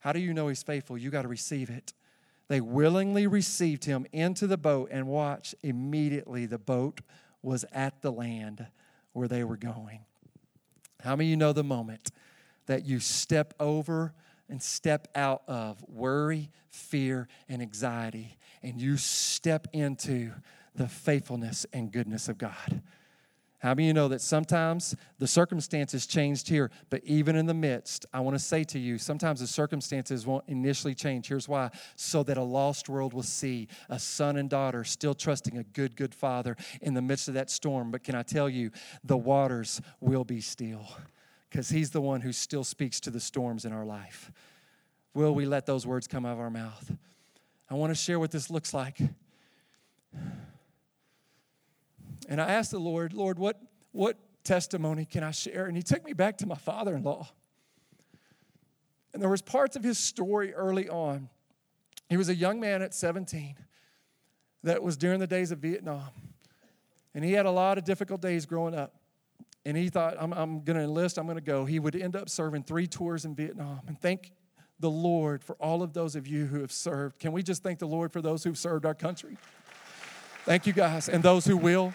How 0.00 0.12
do 0.12 0.20
you 0.20 0.34
know 0.34 0.48
He's 0.48 0.62
faithful? 0.62 0.98
You 0.98 1.10
got 1.10 1.22
to 1.22 1.28
receive 1.28 1.70
it. 1.70 1.92
They 2.48 2.60
willingly 2.60 3.26
received 3.26 3.84
Him 3.84 4.06
into 4.12 4.46
the 4.46 4.56
boat, 4.56 4.88
and 4.90 5.06
watch, 5.06 5.54
immediately 5.62 6.46
the 6.46 6.58
boat 6.58 7.00
was 7.42 7.64
at 7.72 8.02
the 8.02 8.12
land 8.12 8.66
where 9.12 9.28
they 9.28 9.44
were 9.44 9.56
going. 9.56 10.00
How 11.02 11.14
many 11.14 11.28
of 11.28 11.30
you 11.30 11.36
know 11.36 11.52
the 11.52 11.64
moment 11.64 12.10
that 12.66 12.84
you 12.84 13.00
step 13.00 13.54
over 13.60 14.12
and 14.48 14.62
step 14.62 15.08
out 15.14 15.42
of 15.46 15.84
worry, 15.88 16.50
fear, 16.68 17.28
and 17.48 17.60
anxiety, 17.60 18.38
and 18.62 18.80
you 18.80 18.96
step 18.96 19.68
into 19.72 20.32
the 20.74 20.88
faithfulness 20.88 21.66
and 21.72 21.92
goodness 21.92 22.28
of 22.28 22.38
God. 22.38 22.82
How 23.68 23.72
of 23.72 23.80
you 23.80 23.92
know 23.92 24.08
that 24.08 24.22
sometimes 24.22 24.96
the 25.18 25.26
circumstances 25.26 26.06
changed 26.06 26.48
here, 26.48 26.70
but 26.88 27.04
even 27.04 27.36
in 27.36 27.44
the 27.44 27.52
midst, 27.52 28.06
I 28.14 28.20
want 28.20 28.34
to 28.34 28.42
say 28.42 28.64
to 28.64 28.78
you, 28.78 28.96
sometimes 28.96 29.40
the 29.40 29.46
circumstances 29.46 30.26
won't 30.26 30.44
initially 30.48 30.94
change. 30.94 31.28
Here's 31.28 31.50
why 31.50 31.68
so 31.94 32.22
that 32.22 32.38
a 32.38 32.42
lost 32.42 32.88
world 32.88 33.12
will 33.12 33.22
see 33.22 33.68
a 33.90 33.98
son 33.98 34.38
and 34.38 34.48
daughter 34.48 34.84
still 34.84 35.12
trusting 35.12 35.58
a 35.58 35.64
good, 35.64 35.96
good 35.96 36.14
father 36.14 36.56
in 36.80 36.94
the 36.94 37.02
midst 37.02 37.28
of 37.28 37.34
that 37.34 37.50
storm. 37.50 37.90
But 37.90 38.04
can 38.04 38.14
I 38.14 38.22
tell 38.22 38.48
you, 38.48 38.70
the 39.04 39.18
waters 39.18 39.82
will 40.00 40.24
be 40.24 40.40
still 40.40 40.86
because 41.50 41.68
he's 41.68 41.90
the 41.90 42.00
one 42.00 42.22
who 42.22 42.32
still 42.32 42.64
speaks 42.64 43.00
to 43.00 43.10
the 43.10 43.20
storms 43.20 43.66
in 43.66 43.74
our 43.74 43.84
life. 43.84 44.32
Will 45.12 45.34
we 45.34 45.44
let 45.44 45.66
those 45.66 45.86
words 45.86 46.08
come 46.08 46.24
out 46.24 46.32
of 46.32 46.40
our 46.40 46.48
mouth? 46.48 46.90
I 47.68 47.74
want 47.74 47.90
to 47.90 47.94
share 47.94 48.18
what 48.18 48.30
this 48.30 48.48
looks 48.48 48.72
like. 48.72 48.98
And 52.28 52.40
I 52.40 52.52
asked 52.52 52.70
the 52.70 52.78
Lord, 52.78 53.14
Lord, 53.14 53.38
what, 53.38 53.60
what 53.92 54.18
testimony 54.44 55.06
can 55.06 55.24
I 55.24 55.30
share? 55.30 55.66
And 55.66 55.76
he 55.76 55.82
took 55.82 56.04
me 56.04 56.12
back 56.12 56.36
to 56.38 56.46
my 56.46 56.54
father-in-law. 56.54 57.26
And 59.14 59.22
there 59.22 59.30
was 59.30 59.42
parts 59.42 59.74
of 59.74 59.82
his 59.82 59.98
story 59.98 60.52
early 60.52 60.88
on. 60.88 61.30
He 62.10 62.16
was 62.16 62.28
a 62.28 62.34
young 62.34 62.60
man 62.60 62.82
at 62.82 62.94
17 62.94 63.56
that 64.62 64.82
was 64.82 64.96
during 64.96 65.20
the 65.20 65.26
days 65.26 65.50
of 65.50 65.58
Vietnam. 65.58 66.08
And 67.14 67.24
he 67.24 67.32
had 67.32 67.46
a 67.46 67.50
lot 67.50 67.78
of 67.78 67.84
difficult 67.84 68.20
days 68.20 68.44
growing 68.44 68.74
up. 68.74 68.94
And 69.64 69.76
he 69.76 69.88
thought, 69.88 70.16
I'm, 70.18 70.32
I'm 70.32 70.60
going 70.60 70.76
to 70.76 70.82
enlist, 70.82 71.18
I'm 71.18 71.26
going 71.26 71.36
to 71.36 71.42
go. 71.42 71.64
He 71.64 71.78
would 71.78 71.96
end 71.96 72.14
up 72.14 72.28
serving 72.28 72.62
three 72.62 72.86
tours 72.86 73.24
in 73.24 73.34
Vietnam. 73.34 73.80
And 73.86 74.00
thank 74.00 74.32
the 74.80 74.90
Lord 74.90 75.42
for 75.42 75.56
all 75.56 75.82
of 75.82 75.92
those 75.92 76.14
of 76.14 76.26
you 76.26 76.46
who 76.46 76.60
have 76.60 76.72
served. 76.72 77.18
Can 77.18 77.32
we 77.32 77.42
just 77.42 77.62
thank 77.62 77.78
the 77.78 77.86
Lord 77.86 78.12
for 78.12 78.22
those 78.22 78.44
who've 78.44 78.56
served 78.56 78.86
our 78.86 78.94
country? 78.94 79.36
Thank 80.44 80.66
you 80.66 80.72
guys, 80.72 81.08
and 81.08 81.22
those 81.22 81.44
who 81.44 81.56
will. 81.56 81.92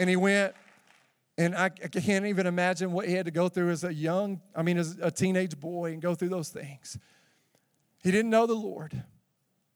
And 0.00 0.08
he 0.08 0.16
went, 0.16 0.54
and 1.36 1.54
I, 1.54 1.68
can't 1.68 2.24
even 2.24 2.46
imagine 2.46 2.90
what 2.90 3.06
he 3.06 3.12
had 3.12 3.26
to 3.26 3.30
go 3.30 3.50
through 3.50 3.68
as 3.68 3.84
a 3.84 3.92
young, 3.92 4.40
I 4.56 4.62
mean, 4.62 4.78
as 4.78 4.96
a 4.98 5.10
teenage 5.10 5.60
boy 5.60 5.92
and 5.92 6.00
go 6.00 6.14
through 6.14 6.30
those 6.30 6.48
things. 6.48 6.98
He 8.02 8.10
didn't 8.10 8.30
know 8.30 8.46
the 8.46 8.54
Lord. 8.54 9.04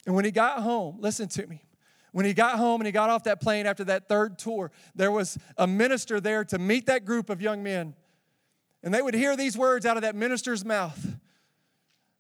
And 0.07 0.15
when 0.15 0.25
he 0.25 0.31
got 0.31 0.63
home, 0.63 0.97
listen 0.99 1.29
to 1.29 1.47
me. 1.47 1.67
When 2.13 2.25
he 2.25 2.33
got 2.33 2.57
home 2.57 2.81
and 2.81 2.87
he 2.87 2.93
got 2.93 3.11
off 3.11 3.25
that 3.25 3.43
plane 3.43 3.67
after 3.67 3.85
that 3.85 4.09
third 4.09 4.39
tour, 4.39 4.71
there 4.95 5.11
was 5.11 5.37
a 5.59 5.67
minister 5.67 6.21
there 6.21 6.43
to 6.47 6.59
meet 6.59 6.87
that 6.87 7.05
group 7.05 7.29
of 7.29 7.43
young 7.43 7.63
men. 7.63 7.95
And 8.83 8.95
they 8.95 9.03
would 9.03 9.15
hear 9.15 9.37
these 9.37 9.59
words 9.59 9.85
out 9.85 9.99
of 9.99 10.05
that 10.05 10.15
minister's 10.15 10.65
mouth 10.65 11.17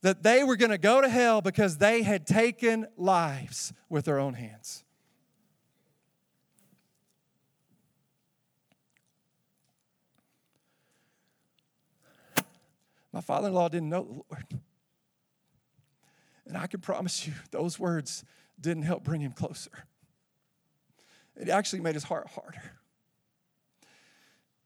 that 0.02 0.22
they 0.22 0.44
were 0.44 0.56
going 0.56 0.72
to 0.72 0.78
go 0.78 1.00
to 1.00 1.08
hell 1.08 1.40
because 1.40 1.78
they 1.78 2.02
had 2.02 2.26
taken 2.26 2.86
lives 2.98 3.72
with 3.88 4.04
their 4.04 4.18
own 4.18 4.34
hands. 4.34 4.83
My 13.14 13.20
father 13.20 13.46
in 13.46 13.54
law 13.54 13.68
didn't 13.68 13.90
know 13.90 14.02
the 14.02 14.12
Lord. 14.12 14.60
And 16.46 16.56
I 16.56 16.66
can 16.66 16.80
promise 16.80 17.28
you, 17.28 17.32
those 17.52 17.78
words 17.78 18.24
didn't 18.60 18.82
help 18.82 19.04
bring 19.04 19.20
him 19.20 19.30
closer. 19.30 19.70
It 21.36 21.48
actually 21.48 21.80
made 21.80 21.94
his 21.94 22.02
heart 22.02 22.26
harder. 22.34 22.72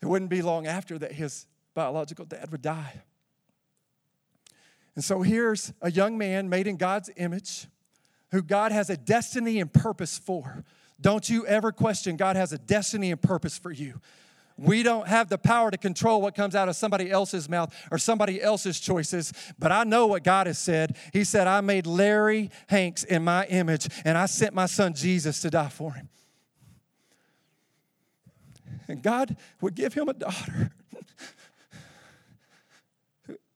It 0.01 0.07
wouldn't 0.07 0.31
be 0.31 0.41
long 0.41 0.67
after 0.67 0.99
that 0.99 1.13
his 1.13 1.47
biological 1.75 2.25
dad 2.25 2.51
would 2.51 2.63
die. 2.63 3.03
And 4.95 5.05
so 5.05 5.21
here's 5.21 5.75
a 5.83 5.91
young 5.91 6.17
man 6.17 6.49
made 6.49 6.67
in 6.67 6.79
God's 6.79 7.11
image 7.17 7.67
who 8.31 8.41
God 8.41 8.73
has 8.73 8.89
a 8.89 8.97
destiny 8.97 9.61
and 9.61 9.71
purpose 9.71 10.17
for. 10.17 10.65
Don't 10.99 11.29
you 11.29 11.47
ever 11.47 11.71
question 11.71 12.17
God 12.17 12.37
has 12.37 12.55
a 12.55 12.59
destiny 12.59 13.11
and 13.11 13.21
purpose 13.21 13.59
for 13.59 13.71
you. 13.71 14.01
We 14.59 14.83
don't 14.83 15.07
have 15.07 15.29
the 15.29 15.39
power 15.39 15.71
to 15.71 15.79
control 15.79 16.21
what 16.21 16.35
comes 16.35 16.57
out 16.57 16.69
of 16.69 16.75
somebody 16.75 17.11
else's 17.13 17.49
mouth 17.49 17.73
or 17.93 17.99
somebody 17.99 18.43
else's 18.43 18.81
choices, 18.81 19.33
but 19.57 19.71
I 19.71 19.85
know 19.85 20.09
what 20.09 20.25
God 20.25 20.49
has 20.49 20.59
said. 20.59 20.97
He 21.13 21.23
said, 21.23 21.47
I 21.47 21.61
made 21.61 21.87
Larry 21.87 22.51
Hanks 22.67 23.05
in 23.05 23.23
my 23.23 23.47
image, 23.47 23.89
and 24.05 24.19
I 24.19 24.27
sent 24.27 24.55
my 24.55 24.67
son 24.67 24.95
Jesus 24.95 25.41
to 25.43 25.51
die 25.51 25.69
for 25.69 25.93
him. 25.93 26.09
And 28.89 29.01
God 29.01 29.37
would 29.61 29.77
give 29.77 29.95
him 29.95 30.09
a 30.09 30.15
daughter 30.15 30.73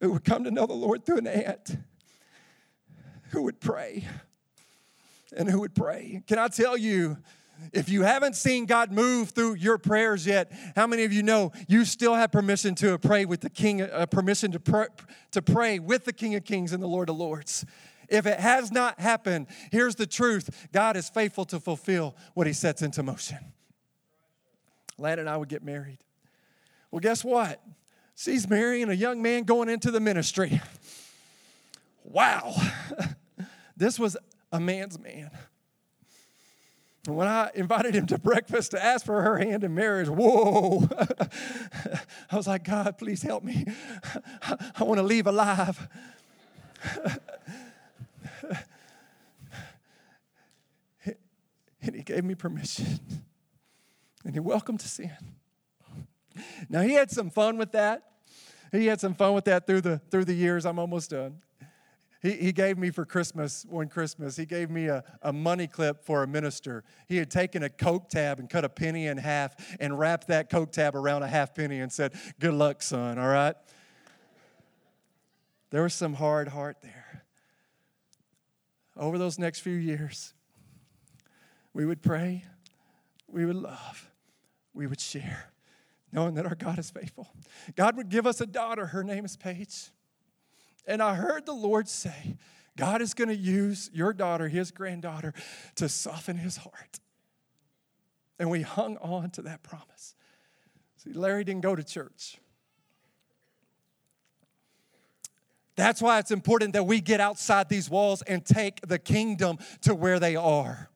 who 0.01 0.13
would 0.13 0.25
come 0.25 0.45
to 0.45 0.53
know 0.53 0.67
the 0.67 0.73
Lord 0.73 1.05
through 1.05 1.19
an 1.19 1.27
aunt 1.27 1.79
who 3.31 3.43
would 3.43 3.61
pray 3.61 4.07
and 5.37 5.49
who 5.49 5.61
would 5.61 5.75
pray. 5.75 6.23
Can 6.29 6.39
I 6.39 6.49
tell 6.49 6.77
you, 6.77 7.17
if 7.73 7.89
you 7.89 8.03
haven't 8.03 8.37
seen 8.37 8.67
God 8.67 8.91
move 8.93 9.31
through 9.31 9.55
your 9.55 9.79
prayers 9.79 10.27
yet, 10.27 10.53
how 10.75 10.87
many 10.87 11.05
of 11.05 11.13
you 11.13 11.23
know 11.23 11.53
you 11.69 11.85
still 11.85 12.15
have 12.15 12.33
permission 12.33 12.75
to 12.77 12.99
pray 12.99 13.25
with 13.25 13.41
the 13.41 13.51
King, 13.51 13.83
uh, 13.83 14.07
permission 14.07 14.53
to 14.53 14.89
to 15.33 15.43
pray 15.43 15.79
with 15.79 16.05
the 16.05 16.13
King 16.13 16.35
of 16.35 16.45
Kings 16.45 16.73
and 16.73 16.83
the 16.83 16.89
Lord 16.89 17.09
of 17.09 17.17
Lords? 17.17 17.65
If 18.09 18.27
it 18.27 18.41
has 18.41 18.71
not 18.71 19.01
happened, 19.01 19.47
here's 19.71 19.95
the 19.95 20.07
truth 20.07 20.69
God 20.73 20.97
is 20.97 21.09
faithful 21.09 21.45
to 21.47 21.61
fulfill 21.61 22.15
what 22.35 22.47
He 22.47 22.53
sets 22.53 22.83
into 22.83 23.03
motion. 23.03 23.39
Lana 24.99 25.23
and 25.23 25.31
I 25.31 25.37
would 25.37 25.49
get 25.49 25.63
married. 25.65 25.99
Well, 26.91 27.01
guess 27.01 27.25
what? 27.25 27.63
She's 28.15 28.49
marrying 28.49 28.91
a 28.91 28.95
young 28.95 29.23
man 29.23 29.45
going 29.45 29.69
into 29.69 29.91
the 29.91 30.01
ministry. 30.01 30.61
Wow. 32.05 32.55
this 33.77 33.99
was 33.99 34.17
a 34.53 34.61
man's 34.61 34.99
man. 34.99 35.31
And 37.07 37.17
when 37.17 37.27
I 37.27 37.51
invited 37.55 37.95
him 37.97 38.07
to 38.07 38.19
breakfast 38.19 38.71
to 38.73 38.83
ask 38.83 39.05
for 39.05 39.23
her 39.23 39.39
hand 39.39 39.65
in 39.65 39.75
marriage, 39.75 40.09
whoa. 40.09 40.89
I 42.31 42.37
was 42.37 42.47
like, 42.47 42.63
God, 42.63 42.97
please 42.97 43.23
help 43.23 43.43
me. 43.43 43.67
I 44.77 44.85
want 44.85 44.99
to 44.99 45.03
leave 45.03 45.27
alive. 45.27 45.89
and 51.05 51.97
he 51.97 52.03
gave 52.03 52.23
me 52.25 52.37
permission. 52.37 53.01
And 54.25 54.35
he 54.35 54.41
welcomed 54.41 54.83
us 54.83 55.01
in. 55.01 55.11
Now 56.69 56.83
he 56.83 56.93
had 56.95 57.11
some 57.11 57.31
fun 57.31 57.59
with 57.59 57.73
that. 57.73 58.05
He 58.71 58.87
had 58.87 59.01
some 59.01 59.15
fun 59.15 59.35
with 59.35 59.45
that 59.47 59.67
through 59.67 59.81
the 59.83 59.99
through 60.11 60.25
the 60.25 60.35
years. 60.35 60.65
I'm 60.65 60.79
almost 60.79 61.11
done. 61.11 61.43
He, 62.23 62.33
he 62.33 62.53
gave 62.53 62.79
me 62.79 62.91
for 62.91 63.05
Christmas, 63.05 63.67
one 63.69 63.89
Christmas, 63.89 64.37
he 64.37 64.47
gave 64.47 64.71
me 64.71 64.87
a, 64.87 65.03
a 65.23 65.33
money 65.33 65.67
clip 65.67 66.05
for 66.05 66.23
a 66.23 66.27
minister. 66.27 66.85
He 67.09 67.17
had 67.17 67.31
taken 67.31 67.65
a 67.65 67.69
Coke 67.69 68.09
tab 68.09 68.39
and 68.39 68.49
cut 68.49 68.65
a 68.65 68.69
penny 68.69 69.09
in 69.09 69.19
half 69.19 69.57
and 69.81 69.99
wrapped 69.99 70.29
that 70.29 70.49
Coke 70.49 70.71
tab 70.71 70.95
around 70.95 71.25
a 71.25 71.29
half 71.29 71.55
penny 71.55 71.81
and 71.81 71.93
said, 71.93 72.15
Good 72.39 72.55
luck, 72.55 72.81
son, 72.81 73.19
all 73.19 73.29
right? 73.29 73.57
There 75.71 75.83
was 75.83 75.95
some 75.95 76.15
hard 76.15 76.49
heart 76.49 76.77
there. 76.83 77.25
Over 78.97 79.19
those 79.19 79.39
next 79.39 79.61
few 79.61 79.75
years, 79.75 80.33
we 81.73 81.85
would 81.85 82.03
pray, 82.03 82.45
we 83.27 83.47
would 83.47 83.57
love, 83.57 84.11
we 84.75 84.87
would 84.87 85.01
share, 85.01 85.51
knowing 86.13 86.35
that 86.35 86.47
our 86.47 86.55
God 86.55 86.79
is 86.79 86.91
faithful. 86.91 87.33
God 87.75 87.97
would 87.97 88.11
give 88.11 88.27
us 88.27 88.41
a 88.41 88.47
daughter. 88.47 88.87
Her 88.87 89.03
name 89.03 89.25
is 89.25 89.37
Paige. 89.37 89.91
And 90.87 91.03
I 91.03 91.15
heard 91.15 91.47
the 91.47 91.55
Lord 91.55 91.89
say, 91.89 92.37
God 92.77 93.03
is 93.03 93.15
going 93.15 93.29
to 93.29 93.37
use 93.37 93.91
your 93.93 94.13
daughter, 94.13 94.49
his 94.49 94.71
granddaughter, 94.71 95.35
to 95.77 95.89
soften 95.89 96.37
his 96.37 96.57
heart. 96.57 97.01
And 98.39 98.51
we 98.51 98.63
hung 98.63 98.97
on 98.99 99.31
to 99.33 99.43
that 99.43 99.63
promise. 99.63 100.15
See, 100.97 101.13
Larry 101.13 101.45
didn't 101.45 101.63
go 101.63 101.77
to 101.77 101.85
church. 101.85 102.39
That's 105.75 106.03
why 106.03 106.19
it's 106.19 106.31
important 106.31 106.75
that 106.75 106.85
we 106.85 107.01
get 107.01 107.21
outside 107.21 107.69
these 107.69 107.89
walls 107.89 108.23
and 108.23 108.45
take 108.45 108.87
the 108.87 108.99
kingdom 108.99 109.59
to 109.83 109.95
where 109.95 110.21
they 110.21 110.37
are. 110.37 110.91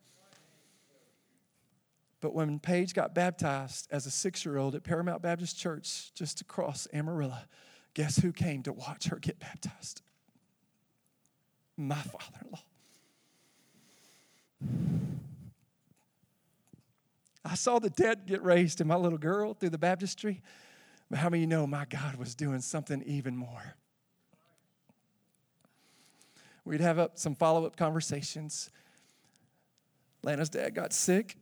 But 2.21 2.35
when 2.35 2.59
Paige 2.59 2.95
got 2.95 3.14
baptized 3.14 3.88
as 3.90 4.07
a 4.07 4.11
six 4.11 4.45
year 4.45 4.57
old 4.57 4.75
at 4.75 4.83
Paramount 4.83 5.23
Baptist 5.23 5.59
Church 5.59 6.12
just 6.14 6.40
across 6.40 6.88
Amarillo, 6.93 7.38
Guess 7.97 8.19
who 8.19 8.31
came 8.31 8.62
to 8.65 8.75
watch 8.75 9.07
her 9.07 9.17
get 9.17 9.38
baptized? 9.38 10.03
My 11.79 11.95
father 11.95 12.41
in 12.45 12.50
law. 12.53 12.61
I 17.43 17.55
saw 17.55 17.79
the 17.79 17.88
dead 17.88 18.26
get 18.26 18.43
raised 18.43 18.83
in 18.83 18.87
my 18.87 18.97
little 18.97 19.17
girl 19.17 19.55
through 19.55 19.71
the 19.71 19.79
baptistry. 19.79 20.43
But 21.09 21.21
how 21.21 21.31
many 21.31 21.41
you 21.41 21.47
know 21.47 21.67
my 21.67 21.87
God 21.87 22.17
was 22.17 22.35
doing 22.35 22.61
something 22.61 23.03
even 23.07 23.35
more? 23.35 23.76
We'd 26.67 26.83
have 26.83 26.99
up 26.99 27.17
some 27.17 27.35
follow 27.35 27.65
up 27.65 27.79
conversations. 27.79 28.69
Lana's 30.23 30.50
dad 30.50 30.75
got 30.75 30.93
sick 30.93 31.38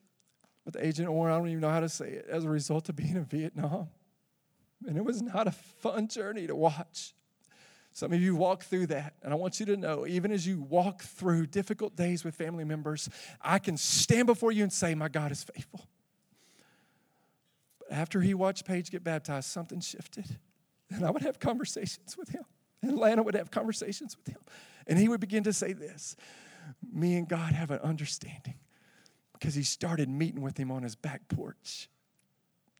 with 0.64 0.76
Agent 0.78 1.08
Orange. 1.08 1.34
I 1.34 1.38
don't 1.38 1.48
even 1.48 1.62
know 1.62 1.70
how 1.70 1.80
to 1.80 1.88
say 1.88 2.10
it 2.10 2.26
as 2.30 2.44
a 2.44 2.48
result 2.48 2.88
of 2.88 2.94
being 2.94 3.16
in 3.16 3.24
Vietnam. 3.24 3.88
And 4.86 4.96
it 4.96 5.04
was 5.04 5.22
not 5.22 5.46
a 5.46 5.52
fun 5.52 6.08
journey 6.08 6.46
to 6.46 6.54
watch. 6.54 7.14
Some 7.92 8.12
of 8.12 8.20
you 8.20 8.34
walk 8.34 8.64
through 8.64 8.88
that, 8.88 9.14
and 9.22 9.32
I 9.32 9.36
want 9.36 9.60
you 9.60 9.66
to 9.66 9.76
know, 9.76 10.04
even 10.04 10.32
as 10.32 10.44
you 10.44 10.60
walk 10.60 11.02
through 11.02 11.46
difficult 11.46 11.94
days 11.94 12.24
with 12.24 12.34
family 12.34 12.64
members, 12.64 13.08
I 13.40 13.60
can 13.60 13.76
stand 13.76 14.26
before 14.26 14.50
you 14.50 14.64
and 14.64 14.72
say, 14.72 14.96
My 14.96 15.08
God 15.08 15.30
is 15.30 15.44
faithful. 15.44 15.86
But 17.78 17.96
after 17.96 18.20
he 18.20 18.34
watched 18.34 18.64
Paige 18.64 18.90
get 18.90 19.04
baptized, 19.04 19.48
something 19.48 19.80
shifted. 19.80 20.38
And 20.90 21.06
I 21.06 21.10
would 21.10 21.22
have 21.22 21.38
conversations 21.38 22.16
with 22.16 22.30
him. 22.30 22.44
And 22.82 22.98
Lana 22.98 23.22
would 23.22 23.34
have 23.34 23.50
conversations 23.50 24.16
with 24.16 24.26
him. 24.26 24.40
And 24.86 24.98
he 24.98 25.08
would 25.08 25.20
begin 25.20 25.44
to 25.44 25.52
say 25.52 25.72
this 25.72 26.16
Me 26.92 27.16
and 27.16 27.28
God 27.28 27.52
have 27.52 27.70
an 27.70 27.78
understanding 27.78 28.56
because 29.32 29.54
he 29.54 29.62
started 29.62 30.08
meeting 30.08 30.42
with 30.42 30.58
him 30.58 30.70
on 30.70 30.82
his 30.82 30.96
back 30.96 31.28
porch 31.28 31.88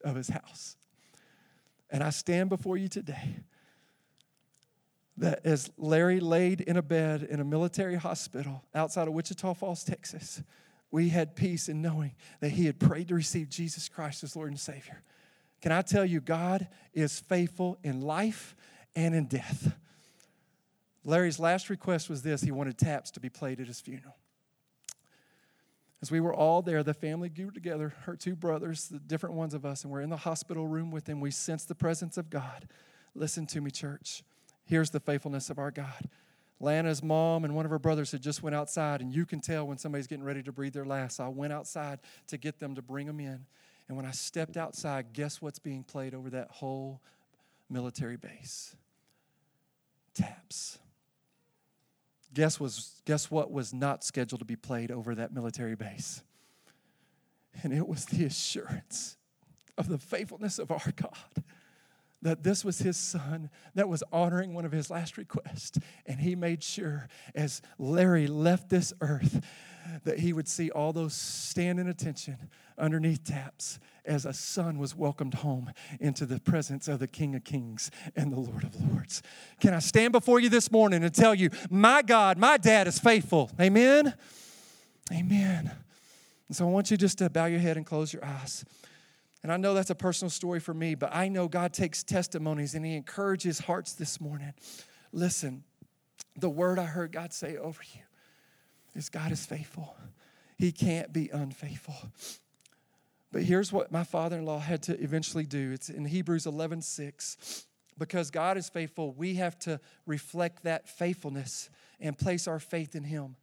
of 0.05 0.17
his 0.17 0.29
house. 0.29 0.77
And 1.95 2.03
I 2.03 2.11
stand 2.11 2.49
before 2.49 2.77
you 2.77 2.89
today 2.89 3.37
that 5.17 5.43
as 5.45 5.71
Larry 5.79 6.19
laid 6.19 6.61
in 6.61 6.77
a 6.77 6.83
bed 6.83 7.23
in 7.23 7.39
a 7.39 7.45
military 7.45 7.95
hospital 7.95 8.65
outside 8.75 9.07
of 9.07 9.15
Wichita 9.15 9.55
Falls, 9.55 9.85
Texas, 9.85 10.43
we 10.91 11.11
had 11.11 11.37
peace 11.37 11.69
in 11.69 11.81
knowing 11.81 12.17
that 12.41 12.49
he 12.49 12.67
had 12.67 12.81
prayed 12.81 13.07
to 13.09 13.15
receive 13.15 13.49
Jesus 13.49 13.89
Christ 13.89 14.25
as 14.25 14.35
Lord 14.35 14.51
and 14.51 14.59
Savior. 14.59 15.05
Can 15.63 15.71
I 15.71 15.83
tell 15.83 16.05
you, 16.05 16.21
God 16.21 16.67
is 16.95 17.21
faithful 17.21 17.79
in 17.85 18.01
life 18.01 18.57
and 18.97 19.15
in 19.15 19.27
death. 19.27 19.77
Larry's 21.05 21.39
last 21.39 21.71
request 21.71 22.11
was 22.11 22.23
this 22.23 22.41
he 22.41 22.51
wanted 22.51 22.77
taps 22.77 23.13
to 23.13 23.21
be 23.21 23.29
played 23.29 23.61
at 23.61 23.69
his 23.69 23.81
funeral. 23.81 24.17
As 26.05 26.11
we 26.11 26.21
were 26.21 26.35
all 26.35 26.61
there, 26.61 26.83
the 26.83 26.93
family 26.93 27.31
grew 27.31 27.51
together, 27.51 27.95
her 28.03 28.15
two 28.15 28.37
brothers, 28.37 28.89
the 28.89 28.99
different 28.99 29.37
ones 29.37 29.55
of 29.55 29.65
us, 29.65 29.85
and 29.85 29.91
we're 29.91 30.03
in 30.03 30.11
the 30.11 30.19
hospital 30.19 30.69
room 30.69 30.91
with 30.91 31.07
them. 31.07 31.19
We 31.19 31.31
sense 31.31 31.65
the 31.65 31.75
presence 31.75 32.19
of 32.19 32.29
God. 32.29 32.69
Listen 33.15 33.47
to 33.47 33.63
me, 33.63 33.71
church. 33.71 34.23
Here's 34.67 34.91
the 34.91 35.01
faithfulness 35.01 35.49
of 35.49 35.59
our 35.59 35.71
God. 35.71 36.11
Lana's 36.61 37.03
mom 37.03 37.47
and 37.47 37.55
one 37.55 37.65
of 37.65 37.71
her 37.71 37.79
brothers 37.79 38.13
had 38.13 38.21
just 38.21 38.43
went 38.43 38.55
outside, 38.55 39.01
and 39.01 39.15
you 39.15 39.25
can 39.25 39.41
tell 39.41 39.67
when 39.67 39.79
somebody's 39.79 40.07
getting 40.07 40.27
ready 40.27 40.43
to 40.43 40.53
breathe 40.53 40.75
their 40.75 40.85
last. 40.85 41.17
So 41.17 41.25
I 41.25 41.29
went 41.29 41.55
outside 41.55 42.01
to 42.27 42.37
get 42.37 42.59
them 42.59 42.75
to 42.75 42.83
bring 42.83 43.07
them 43.07 43.19
in. 43.19 43.47
And 43.89 43.97
when 43.97 44.05
I 44.05 44.11
stepped 44.11 44.59
outside, 44.59 45.15
guess 45.15 45.41
what's 45.41 45.59
being 45.59 45.85
played 45.85 46.15
over 46.15 46.29
that 46.29 46.51
whole 46.51 47.01
military 47.71 48.19
base? 48.19 48.77
Taps. 50.13 50.79
Guess, 52.35 52.61
was, 52.61 53.01
guess 53.05 53.31
what 53.31 53.51
was 53.51 53.73
not 53.73 54.05
scheduled 54.05 54.41
to 54.41 54.45
be 54.45 54.57
played 54.57 54.91
over 54.91 55.15
that 55.15 55.33
military 55.33 55.77
base? 55.77 56.23
And 57.63 57.73
it 57.73 57.87
was 57.87 58.05
the 58.07 58.25
assurance 58.25 59.17
of 59.79 59.89
the 59.89 59.99
faithfulness 59.99 60.59
of 60.59 60.71
our 60.71 60.93
God 60.97 61.45
that 62.25 62.43
this 62.43 62.65
was 62.65 62.79
his 62.79 62.97
son 62.97 63.51
that 63.75 63.89
was 63.89 64.03
honoring 64.11 64.55
one 64.55 64.65
of 64.65 64.73
his 64.73 64.91
last 64.91 65.17
requests. 65.17 65.79
And 66.07 66.21
he 66.21 66.35
made 66.35 66.63
sure, 66.63 67.09
as 67.35 67.63
Larry 67.79 68.27
left 68.27 68.71
this 68.71 68.93
earth, 69.01 69.45
that 70.05 70.21
he 70.21 70.33
would 70.33 70.49
see 70.49 70.71
all 70.71 70.93
those 70.93 71.15
stand 71.15 71.79
in 71.79 71.89
attention 71.89 72.51
underneath 72.79 73.25
taps 73.25 73.79
as 74.05 74.27
a 74.27 74.33
son 74.33 74.79
was 74.79 74.95
welcomed 74.95 75.35
home 75.35 75.73
into 76.01 76.27
the 76.27 76.41
presence 76.41 76.89
of 76.89 76.99
the 76.99 77.07
King 77.07 77.35
of 77.35 77.45
Kings 77.45 77.91
and 78.17 78.33
the 78.33 78.41
Lord 78.41 78.65
of 78.65 78.75
Lords. 78.91 79.23
Can 79.61 79.73
I 79.73 79.79
stand 79.79 80.13
before 80.13 80.41
you 80.41 80.49
this 80.49 80.71
morning 80.71 81.03
and 81.05 81.15
tell 81.15 81.35
you, 81.35 81.51
my 81.71 82.03
God, 82.03 82.37
my 82.37 82.57
dad 82.57 82.87
is 82.87 82.99
faithful? 82.99 83.51
Amen? 83.61 84.15
Amen. 85.13 85.71
And 86.49 86.57
so 86.57 86.67
I 86.67 86.71
want 86.71 86.91
you 86.91 86.97
just 86.97 87.19
to 87.19 87.31
bow 87.31 87.47
your 87.47 87.61
head 87.61 87.77
and 87.77 87.87
close 87.87 88.13
your 88.13 88.25
eyes. 88.25 88.65
And 89.43 89.53
I 89.53 89.57
know 89.57 89.75
that's 89.75 89.91
a 89.91 89.95
personal 89.95 90.31
story 90.31 90.61
for 90.61 90.75
me, 90.75 90.95
but 90.95 91.15
I 91.15 91.29
know 91.29 91.49
God 91.49 91.73
takes 91.73 92.03
testimonies 92.03 92.75
and 92.75 92.85
He 92.85 92.97
encourages 92.97 93.61
hearts 93.61 93.93
this 93.93 94.21
morning. 94.21 94.55
Listen, 95.13 95.65
the 96.37 96.49
word 96.49 96.79
I 96.79 96.85
heard 96.85 97.13
God 97.13 97.33
say 97.33 97.57
over 97.57 97.81
you 97.95 98.01
is 98.95 99.09
God 99.09 99.33
is 99.33 99.45
faithful. 99.45 99.97
He 100.57 100.73
can't 100.73 101.13
be 101.13 101.29
unfaithful. 101.31 101.97
But 103.33 103.43
here's 103.43 103.73
what 103.73 103.91
my 103.91 104.05
father 104.05 104.39
in 104.39 104.45
law 104.45 104.61
had 104.61 104.83
to 104.85 105.01
eventually 105.01 105.45
do 105.45 105.73
it's 105.73 105.89
in 105.89 106.05
Hebrews 106.05 106.47
11 106.47 106.83
6. 106.83 107.67
Because 107.97 108.31
God 108.31 108.57
is 108.57 108.69
faithful, 108.69 109.13
we 109.13 109.35
have 109.35 109.59
to 109.61 109.81
reflect 110.05 110.65
that 110.65 110.89
faithfulness 110.89 111.71
and 112.01 112.19
place 112.19 112.49
our 112.49 112.59
faith 112.59 112.97
in 112.97 113.05
Him. 113.05 113.37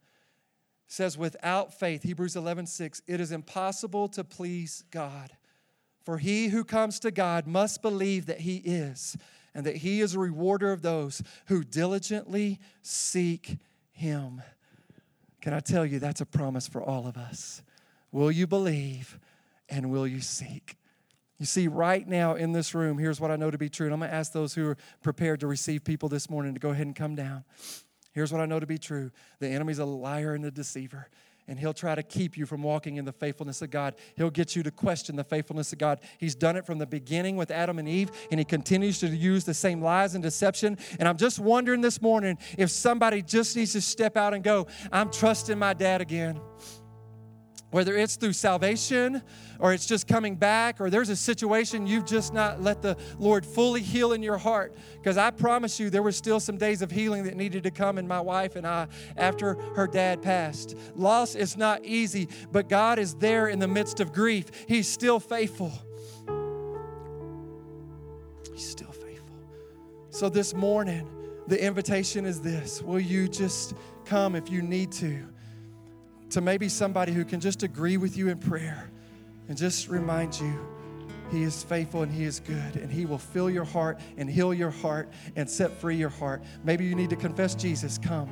It 0.86 0.92
says, 0.92 1.16
without 1.16 1.72
faith, 1.72 2.02
Hebrews 2.02 2.36
11 2.36 2.66
6, 2.66 3.02
it 3.06 3.20
is 3.20 3.32
impossible 3.32 4.08
to 4.08 4.24
please 4.24 4.84
God. 4.90 5.30
For 6.04 6.18
he 6.18 6.48
who 6.48 6.64
comes 6.64 6.98
to 7.00 7.10
God 7.10 7.46
must 7.46 7.80
believe 7.80 8.26
that 8.26 8.40
he 8.40 8.56
is, 8.56 9.16
and 9.54 9.64
that 9.66 9.76
he 9.76 10.00
is 10.00 10.14
a 10.14 10.18
rewarder 10.18 10.72
of 10.72 10.82
those 10.82 11.22
who 11.46 11.62
diligently 11.62 12.58
seek 12.82 13.58
him. 13.92 14.42
Can 15.42 15.52
I 15.52 15.60
tell 15.60 15.84
you, 15.84 15.98
that's 15.98 16.20
a 16.20 16.26
promise 16.26 16.68
for 16.68 16.82
all 16.82 17.06
of 17.06 17.16
us. 17.18 17.62
Will 18.12 18.30
you 18.30 18.46
believe 18.46 19.18
and 19.68 19.90
will 19.90 20.06
you 20.06 20.20
seek? 20.20 20.76
You 21.38 21.46
see, 21.46 21.66
right 21.66 22.06
now 22.06 22.36
in 22.36 22.52
this 22.52 22.74
room, 22.74 22.96
here's 22.96 23.20
what 23.20 23.32
I 23.32 23.36
know 23.36 23.50
to 23.50 23.58
be 23.58 23.68
true. 23.68 23.86
And 23.86 23.92
I'm 23.92 23.98
going 23.98 24.10
to 24.10 24.16
ask 24.16 24.32
those 24.32 24.54
who 24.54 24.68
are 24.68 24.76
prepared 25.02 25.40
to 25.40 25.48
receive 25.48 25.82
people 25.82 26.08
this 26.08 26.30
morning 26.30 26.54
to 26.54 26.60
go 26.60 26.70
ahead 26.70 26.86
and 26.86 26.94
come 26.94 27.16
down. 27.16 27.42
Here's 28.12 28.30
what 28.30 28.40
I 28.40 28.46
know 28.46 28.60
to 28.60 28.66
be 28.66 28.78
true 28.78 29.10
the 29.40 29.48
enemy's 29.48 29.80
a 29.80 29.84
liar 29.84 30.34
and 30.34 30.44
a 30.44 30.50
deceiver 30.50 31.08
and 31.48 31.58
he'll 31.58 31.74
try 31.74 31.94
to 31.94 32.02
keep 32.02 32.36
you 32.36 32.46
from 32.46 32.62
walking 32.62 32.96
in 32.96 33.04
the 33.04 33.12
faithfulness 33.12 33.62
of 33.62 33.70
God. 33.70 33.94
He'll 34.16 34.30
get 34.30 34.54
you 34.54 34.62
to 34.62 34.70
question 34.70 35.16
the 35.16 35.24
faithfulness 35.24 35.72
of 35.72 35.78
God. 35.78 36.00
He's 36.18 36.34
done 36.34 36.56
it 36.56 36.64
from 36.64 36.78
the 36.78 36.86
beginning 36.86 37.36
with 37.36 37.50
Adam 37.50 37.78
and 37.78 37.88
Eve, 37.88 38.10
and 38.30 38.38
he 38.38 38.44
continues 38.44 38.98
to 39.00 39.08
use 39.08 39.44
the 39.44 39.54
same 39.54 39.82
lies 39.82 40.14
and 40.14 40.22
deception. 40.22 40.78
And 40.98 41.08
I'm 41.08 41.16
just 41.16 41.38
wondering 41.38 41.80
this 41.80 42.00
morning 42.00 42.38
if 42.56 42.70
somebody 42.70 43.22
just 43.22 43.56
needs 43.56 43.72
to 43.72 43.80
step 43.80 44.16
out 44.16 44.34
and 44.34 44.42
go, 44.42 44.66
I'm 44.92 45.10
trusting 45.10 45.58
my 45.58 45.74
dad 45.74 46.00
again 46.00 46.40
whether 47.72 47.96
it's 47.96 48.16
through 48.16 48.34
salvation 48.34 49.22
or 49.58 49.72
it's 49.72 49.86
just 49.86 50.06
coming 50.06 50.36
back 50.36 50.80
or 50.80 50.90
there's 50.90 51.08
a 51.08 51.16
situation 51.16 51.86
you've 51.86 52.04
just 52.04 52.32
not 52.32 52.62
let 52.62 52.82
the 52.82 52.96
Lord 53.18 53.44
fully 53.44 53.80
heal 53.80 54.12
in 54.12 54.22
your 54.22 54.38
heart. 54.38 54.74
Because 54.94 55.16
I 55.16 55.30
promise 55.30 55.80
you, 55.80 55.90
there 55.90 56.02
were 56.02 56.12
still 56.12 56.38
some 56.38 56.58
days 56.58 56.82
of 56.82 56.90
healing 56.90 57.24
that 57.24 57.34
needed 57.34 57.64
to 57.64 57.70
come 57.70 57.98
in 57.98 58.06
my 58.06 58.20
wife 58.20 58.56
and 58.56 58.66
I 58.66 58.88
after 59.16 59.54
her 59.74 59.86
dad 59.86 60.22
passed. 60.22 60.76
Loss 60.94 61.34
is 61.34 61.56
not 61.56 61.84
easy, 61.84 62.28
but 62.52 62.68
God 62.68 62.98
is 62.98 63.14
there 63.14 63.48
in 63.48 63.58
the 63.58 63.68
midst 63.68 64.00
of 64.00 64.12
grief. 64.12 64.50
He's 64.68 64.86
still 64.86 65.18
faithful. 65.18 65.72
He's 68.52 68.68
still 68.68 68.92
faithful. 68.92 69.36
So 70.10 70.28
this 70.28 70.52
morning, 70.52 71.08
the 71.46 71.62
invitation 71.62 72.26
is 72.26 72.42
this 72.42 72.82
Will 72.82 73.00
you 73.00 73.28
just 73.28 73.74
come 74.04 74.34
if 74.36 74.50
you 74.50 74.60
need 74.60 74.92
to? 74.92 75.31
To 76.32 76.40
maybe 76.40 76.68
somebody 76.68 77.12
who 77.12 77.24
can 77.24 77.40
just 77.40 77.62
agree 77.62 77.96
with 77.96 78.16
you 78.16 78.28
in 78.28 78.38
prayer 78.38 78.90
and 79.48 79.56
just 79.56 79.88
remind 79.88 80.38
you 80.38 80.58
he 81.32 81.44
is 81.44 81.62
faithful 81.62 82.02
and 82.02 82.12
He 82.12 82.24
is 82.24 82.40
good, 82.40 82.76
and 82.76 82.92
He 82.92 83.06
will 83.06 83.18
fill 83.18 83.48
your 83.48 83.64
heart 83.64 83.98
and 84.18 84.28
heal 84.28 84.52
your 84.52 84.70
heart 84.70 85.10
and 85.34 85.48
set 85.48 85.72
free 85.80 85.96
your 85.96 86.10
heart. 86.10 86.44
Maybe 86.62 86.84
you 86.84 86.94
need 86.94 87.08
to 87.08 87.16
confess 87.16 87.54
Jesus, 87.54 87.96
come. 87.96 88.28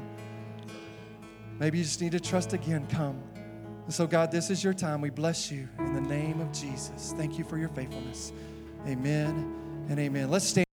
Maybe 1.58 1.78
you 1.78 1.84
just 1.84 2.02
need 2.02 2.12
to 2.12 2.20
trust 2.20 2.52
again, 2.52 2.86
come. 2.88 3.22
And 3.86 3.94
so, 3.94 4.06
God, 4.06 4.30
this 4.30 4.50
is 4.50 4.62
your 4.62 4.74
time. 4.74 5.00
We 5.00 5.08
bless 5.08 5.50
you 5.50 5.66
in 5.78 5.94
the 5.94 6.00
name 6.02 6.40
of 6.40 6.52
Jesus. 6.52 7.14
Thank 7.16 7.38
you 7.38 7.44
for 7.44 7.56
your 7.56 7.70
faithfulness. 7.70 8.34
Amen 8.86 9.86
and 9.88 9.98
amen. 9.98 10.30
Let's 10.30 10.44
stand. 10.44 10.69